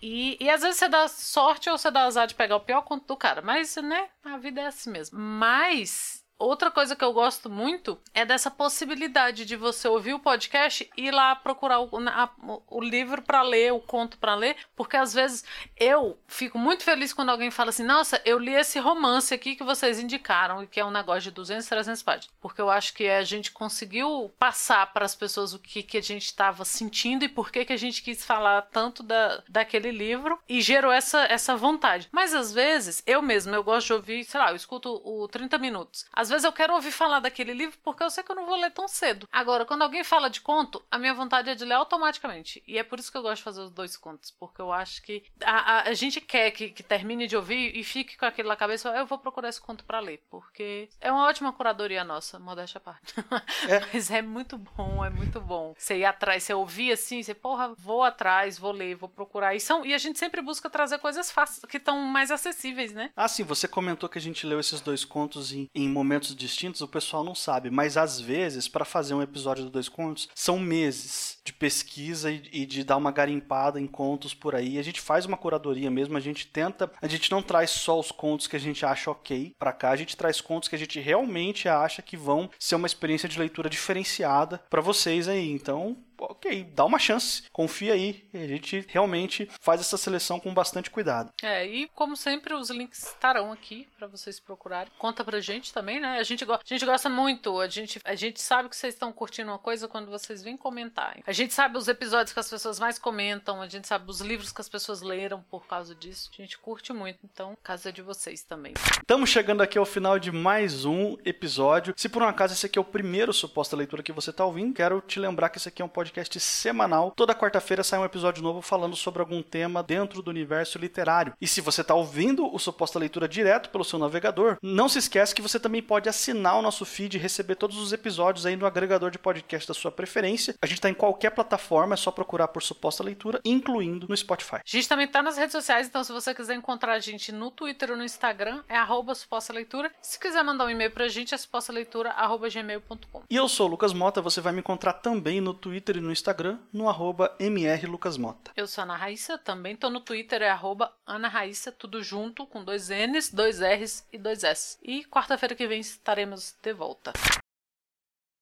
E, 0.00 0.36
e 0.40 0.48
às 0.50 0.62
vezes 0.62 0.78
você 0.78 0.88
dá 0.88 1.08
sorte 1.08 1.68
ou 1.68 1.76
você 1.76 1.90
dá 1.90 2.04
azar 2.04 2.26
de 2.26 2.34
pegar 2.34 2.56
o 2.56 2.60
pior 2.60 2.82
conto 2.82 3.06
do 3.06 3.16
cara. 3.16 3.42
Mas, 3.42 3.76
né, 3.76 4.08
a 4.24 4.36
vida 4.36 4.60
é 4.60 4.66
assim 4.66 4.90
mesmo. 4.90 5.18
Mas 5.18 6.21
Outra 6.42 6.72
coisa 6.72 6.96
que 6.96 7.04
eu 7.04 7.12
gosto 7.12 7.48
muito 7.48 7.96
é 8.12 8.24
dessa 8.24 8.50
possibilidade 8.50 9.44
de 9.44 9.54
você 9.54 9.86
ouvir 9.86 10.12
o 10.12 10.18
podcast 10.18 10.90
e 10.96 11.06
ir 11.06 11.12
lá 11.12 11.36
procurar 11.36 11.78
o, 11.78 11.88
a, 12.08 12.30
o 12.68 12.80
livro 12.80 13.22
para 13.22 13.42
ler, 13.42 13.72
o 13.72 13.78
conto 13.78 14.18
para 14.18 14.34
ler, 14.34 14.56
porque 14.74 14.96
às 14.96 15.14
vezes 15.14 15.44
eu 15.76 16.18
fico 16.26 16.58
muito 16.58 16.82
feliz 16.82 17.12
quando 17.12 17.28
alguém 17.28 17.52
fala 17.52 17.70
assim: 17.70 17.84
Nossa, 17.84 18.20
eu 18.24 18.40
li 18.40 18.52
esse 18.52 18.80
romance 18.80 19.32
aqui 19.32 19.54
que 19.54 19.62
vocês 19.62 20.00
indicaram, 20.00 20.66
que 20.66 20.80
é 20.80 20.84
um 20.84 20.90
negócio 20.90 21.22
de 21.22 21.30
200, 21.30 21.64
300 21.64 22.02
páginas. 22.02 22.34
Porque 22.40 22.60
eu 22.60 22.68
acho 22.68 22.92
que 22.92 23.08
a 23.08 23.22
gente 23.22 23.52
conseguiu 23.52 24.28
passar 24.36 24.92
para 24.92 25.04
as 25.04 25.14
pessoas 25.14 25.54
o 25.54 25.60
que, 25.60 25.80
que 25.80 25.96
a 25.96 26.02
gente 26.02 26.24
estava 26.24 26.64
sentindo 26.64 27.24
e 27.24 27.28
por 27.28 27.52
que, 27.52 27.64
que 27.64 27.72
a 27.72 27.78
gente 27.78 28.02
quis 28.02 28.24
falar 28.24 28.62
tanto 28.62 29.04
da, 29.04 29.44
daquele 29.48 29.92
livro 29.92 30.40
e 30.48 30.60
gerou 30.60 30.90
essa, 30.90 31.22
essa 31.26 31.54
vontade. 31.54 32.08
Mas 32.10 32.34
às 32.34 32.52
vezes, 32.52 33.00
eu 33.06 33.22
mesmo, 33.22 33.54
eu 33.54 33.62
gosto 33.62 33.86
de 33.86 33.92
ouvir, 33.92 34.24
sei 34.24 34.40
lá, 34.40 34.50
eu 34.50 34.56
escuto 34.56 35.00
o 35.04 35.28
30 35.28 35.56
minutos. 35.58 36.04
Às 36.12 36.31
vezes 36.32 36.44
eu 36.44 36.52
quero 36.52 36.74
ouvir 36.74 36.90
falar 36.90 37.20
daquele 37.20 37.52
livro 37.52 37.78
porque 37.82 38.02
eu 38.02 38.10
sei 38.10 38.24
que 38.24 38.32
eu 38.32 38.36
não 38.36 38.46
vou 38.46 38.56
ler 38.56 38.70
tão 38.70 38.88
cedo. 38.88 39.28
Agora, 39.30 39.64
quando 39.64 39.82
alguém 39.82 40.02
fala 40.02 40.28
de 40.28 40.40
conto, 40.40 40.82
a 40.90 40.98
minha 40.98 41.14
vontade 41.14 41.50
é 41.50 41.54
de 41.54 41.64
ler 41.64 41.74
automaticamente. 41.74 42.62
E 42.66 42.78
é 42.78 42.82
por 42.82 42.98
isso 42.98 43.10
que 43.10 43.16
eu 43.16 43.22
gosto 43.22 43.36
de 43.36 43.42
fazer 43.42 43.60
os 43.60 43.70
dois 43.70 43.96
contos, 43.96 44.30
porque 44.30 44.60
eu 44.60 44.72
acho 44.72 45.02
que 45.02 45.22
a, 45.42 45.78
a, 45.78 45.88
a 45.88 45.94
gente 45.94 46.20
quer 46.20 46.50
que, 46.50 46.70
que, 46.70 46.82
termine 46.82 47.26
de 47.26 47.36
ouvir 47.36 47.76
e 47.76 47.84
fique 47.84 48.16
com 48.16 48.26
aquilo 48.26 48.48
na 48.48 48.56
cabeça, 48.56 48.88
eu 48.90 49.06
vou 49.06 49.18
procurar 49.18 49.48
esse 49.48 49.60
conto 49.60 49.84
para 49.84 50.00
ler, 50.00 50.22
porque 50.30 50.88
é 51.00 51.10
uma 51.12 51.26
ótima 51.26 51.52
curadoria 51.52 52.04
nossa, 52.04 52.38
modéstia 52.38 52.78
à 52.78 52.80
parte. 52.80 53.14
É. 53.68 53.80
Mas 53.92 54.10
é 54.10 54.22
muito 54.22 54.58
bom, 54.58 55.04
é 55.04 55.10
muito 55.10 55.40
bom. 55.40 55.74
Você 55.76 55.98
ir 55.98 56.04
atrás, 56.04 56.42
você 56.42 56.54
ouvir 56.54 56.92
assim, 56.92 57.22
você, 57.22 57.34
porra, 57.34 57.72
vou 57.78 58.02
atrás, 58.02 58.58
vou 58.58 58.72
ler, 58.72 58.96
vou 58.96 59.08
procurar. 59.08 59.54
E, 59.54 59.60
são, 59.60 59.84
e 59.84 59.94
a 59.94 59.98
gente 59.98 60.18
sempre 60.18 60.40
busca 60.40 60.68
trazer 60.68 60.98
coisas 60.98 61.30
fáceis, 61.30 61.64
que 61.64 61.76
estão 61.76 61.98
mais 62.00 62.30
acessíveis, 62.30 62.92
né? 62.92 63.10
Ah, 63.16 63.28
sim, 63.28 63.44
você 63.44 63.68
comentou 63.68 64.08
que 64.08 64.18
a 64.18 64.20
gente 64.20 64.46
leu 64.46 64.58
esses 64.58 64.80
dois 64.80 65.04
contos 65.04 65.52
em, 65.52 65.68
em 65.74 65.88
momentos 65.88 66.21
momentos 66.22 66.36
distintos, 66.36 66.80
o 66.80 66.88
pessoal 66.88 67.24
não 67.24 67.34
sabe, 67.34 67.70
mas 67.70 67.96
às 67.96 68.20
vezes, 68.20 68.68
para 68.68 68.84
fazer 68.84 69.14
um 69.14 69.22
episódio 69.22 69.64
do 69.64 69.70
Dois 69.70 69.88
Contos, 69.88 70.28
são 70.34 70.58
meses 70.58 71.38
de 71.44 71.52
pesquisa 71.52 72.30
e, 72.30 72.42
e, 72.52 72.66
de 72.66 72.84
dar 72.84 72.96
uma 72.96 73.10
garimpada 73.10 73.80
em 73.80 73.86
contos 73.86 74.32
por 74.32 74.54
aí. 74.54 74.78
A 74.78 74.82
gente 74.82 75.00
faz 75.00 75.26
uma 75.26 75.36
curadoria 75.36 75.90
mesmo, 75.90 76.16
a 76.16 76.20
gente 76.20 76.46
tenta, 76.46 76.90
a 77.00 77.08
gente 77.08 77.30
não 77.30 77.42
traz 77.42 77.70
só 77.70 77.98
os 77.98 78.12
contos 78.12 78.46
que 78.46 78.56
a 78.56 78.60
gente 78.60 78.86
acha 78.86 79.10
ok 79.10 79.54
para 79.58 79.72
cá, 79.72 79.90
a 79.90 79.96
gente 79.96 80.16
traz 80.16 80.40
contos 80.40 80.68
que 80.68 80.76
a 80.76 80.78
gente 80.78 81.00
realmente 81.00 81.68
acha 81.68 82.00
que 82.00 82.16
vão 82.16 82.48
ser 82.58 82.76
uma 82.76 82.86
experiência 82.86 83.28
de 83.28 83.38
leitura 83.38 83.68
diferenciada 83.68 84.62
para 84.70 84.80
vocês 84.80 85.26
aí. 85.26 85.50
Então, 85.50 85.96
ok, 86.30 86.64
dá 86.74 86.84
uma 86.84 86.98
chance, 86.98 87.44
confia 87.52 87.94
aí. 87.94 88.28
A 88.32 88.46
gente 88.46 88.84
realmente 88.88 89.48
faz 89.60 89.80
essa 89.80 89.96
seleção 89.96 90.38
com 90.38 90.52
bastante 90.52 90.90
cuidado. 90.90 91.32
É, 91.42 91.66
e 91.66 91.88
como 91.88 92.16
sempre, 92.16 92.54
os 92.54 92.70
links 92.70 93.06
estarão 93.06 93.52
aqui 93.52 93.88
para 93.96 94.06
vocês 94.06 94.38
procurarem. 94.38 94.92
Conta 94.98 95.24
pra 95.24 95.40
gente 95.40 95.72
também, 95.72 96.00
né? 96.00 96.18
A 96.18 96.22
gente, 96.22 96.44
a 96.44 96.60
gente 96.64 96.84
gosta 96.84 97.08
muito, 97.08 97.60
a 97.60 97.68
gente, 97.68 98.00
a 98.04 98.14
gente 98.14 98.40
sabe 98.40 98.68
que 98.68 98.76
vocês 98.76 98.94
estão 98.94 99.12
curtindo 99.12 99.50
uma 99.50 99.58
coisa 99.58 99.88
quando 99.88 100.10
vocês 100.10 100.42
vêm 100.42 100.56
comentar. 100.56 101.18
A 101.26 101.32
gente 101.32 101.52
sabe 101.52 101.76
os 101.76 101.88
episódios 101.88 102.32
que 102.32 102.40
as 102.40 102.48
pessoas 102.48 102.78
mais 102.78 102.98
comentam, 102.98 103.60
a 103.60 103.68
gente 103.68 103.86
sabe 103.88 104.10
os 104.10 104.20
livros 104.20 104.52
que 104.52 104.60
as 104.60 104.68
pessoas 104.68 105.02
leram 105.02 105.42
por 105.42 105.66
causa 105.66 105.94
disso. 105.94 106.30
A 106.32 106.42
gente 106.42 106.58
curte 106.58 106.92
muito, 106.92 107.18
então, 107.24 107.56
casa 107.62 107.88
é 107.88 107.92
de 107.92 108.02
vocês 108.02 108.42
também. 108.42 108.74
Estamos 108.76 109.30
chegando 109.30 109.62
aqui 109.62 109.78
ao 109.78 109.84
final 109.84 110.18
de 110.18 110.30
mais 110.30 110.84
um 110.84 111.16
episódio. 111.24 111.94
Se 111.96 112.08
por 112.08 112.22
um 112.22 112.28
acaso 112.28 112.54
esse 112.54 112.66
aqui 112.66 112.78
é 112.78 112.82
o 112.82 112.84
primeiro 112.84 113.32
suposta 113.32 113.76
leitura 113.76 114.02
que 114.02 114.12
você 114.12 114.30
está 114.30 114.44
ouvindo, 114.44 114.74
quero 114.74 115.00
te 115.00 115.18
lembrar 115.18 115.48
que 115.48 115.58
esse 115.58 115.68
aqui 115.68 115.82
é 115.82 115.84
um 115.84 115.88
podcast 115.88 116.11
podcast 116.12 116.38
semanal. 116.40 117.10
Toda 117.16 117.34
quarta-feira 117.34 117.82
sai 117.82 117.98
um 117.98 118.04
episódio 118.04 118.42
novo 118.42 118.60
falando 118.60 118.94
sobre 118.94 119.20
algum 119.20 119.42
tema 119.42 119.82
dentro 119.82 120.20
do 120.20 120.30
universo 120.30 120.78
literário. 120.78 121.32
E 121.40 121.46
se 121.46 121.62
você 121.62 121.80
está 121.80 121.94
ouvindo 121.94 122.54
o 122.54 122.58
Suposta 122.58 122.98
Leitura 122.98 123.26
direto 123.26 123.70
pelo 123.70 123.82
seu 123.82 123.98
navegador, 123.98 124.58
não 124.62 124.90
se 124.90 124.98
esquece 124.98 125.34
que 125.34 125.40
você 125.40 125.58
também 125.58 125.82
pode 125.82 126.10
assinar 126.10 126.58
o 126.58 126.62
nosso 126.62 126.84
feed 126.84 127.16
e 127.16 127.20
receber 127.20 127.54
todos 127.56 127.78
os 127.78 127.94
episódios 127.94 128.44
aí 128.44 128.56
no 128.56 128.66
agregador 128.66 129.10
de 129.10 129.18
podcast 129.18 129.66
da 129.66 129.72
sua 129.72 129.90
preferência. 129.90 130.54
A 130.60 130.66
gente 130.66 130.78
está 130.78 130.90
em 130.90 130.94
qualquer 130.94 131.30
plataforma, 131.30 131.94
é 131.94 131.96
só 131.96 132.10
procurar 132.10 132.48
por 132.48 132.62
Suposta 132.62 133.02
Leitura, 133.02 133.40
incluindo 133.42 134.06
no 134.06 134.16
Spotify. 134.16 134.56
A 134.56 134.62
gente 134.66 134.86
também 134.86 135.06
está 135.06 135.22
nas 135.22 135.38
redes 135.38 135.52
sociais, 135.52 135.86
então 135.86 136.04
se 136.04 136.12
você 136.12 136.34
quiser 136.34 136.54
encontrar 136.54 136.92
a 136.92 137.00
gente 137.00 137.32
no 137.32 137.50
Twitter 137.50 137.90
ou 137.90 137.96
no 137.96 138.04
Instagram, 138.04 138.62
é 138.68 138.76
arroba 138.76 139.14
Suposta 139.14 139.50
Leitura. 139.50 139.90
Se 140.02 140.18
quiser 140.18 140.44
mandar 140.44 140.66
um 140.66 140.70
e-mail 140.70 140.90
pra 140.90 141.08
gente, 141.08 141.34
é 141.34 141.38
supostaleitura.gmail.com. 141.38 143.22
E 143.30 143.36
eu 143.36 143.48
sou 143.48 143.66
o 143.66 143.70
Lucas 143.70 143.94
Mota, 143.94 144.20
você 144.20 144.42
vai 144.42 144.52
me 144.52 144.58
encontrar 144.58 144.92
também 144.92 145.40
no 145.40 145.54
Twitter 145.54 145.96
e 145.96 146.01
no 146.02 146.12
Instagram, 146.12 146.58
no 146.72 146.88
arroba 146.88 147.34
mrlucasmota. 147.38 148.50
Eu 148.56 148.66
sou 148.66 148.82
Ana 148.82 148.96
Raíssa, 148.96 149.38
também 149.38 149.76
tô 149.76 149.88
no 149.88 150.00
Twitter, 150.00 150.42
é 150.42 150.50
arroba 150.50 150.92
Ana 151.06 151.28
Raíssa, 151.28 151.72
tudo 151.72 152.02
junto, 152.02 152.46
com 152.46 152.64
dois 152.64 152.88
N's, 152.88 153.32
dois 153.32 153.60
R's 153.60 154.06
e 154.12 154.18
dois 154.18 154.44
S. 154.44 154.78
E 154.82 155.04
quarta-feira 155.04 155.54
que 155.54 155.66
vem 155.66 155.80
estaremos 155.80 156.54
de 156.60 156.72
volta. 156.72 157.12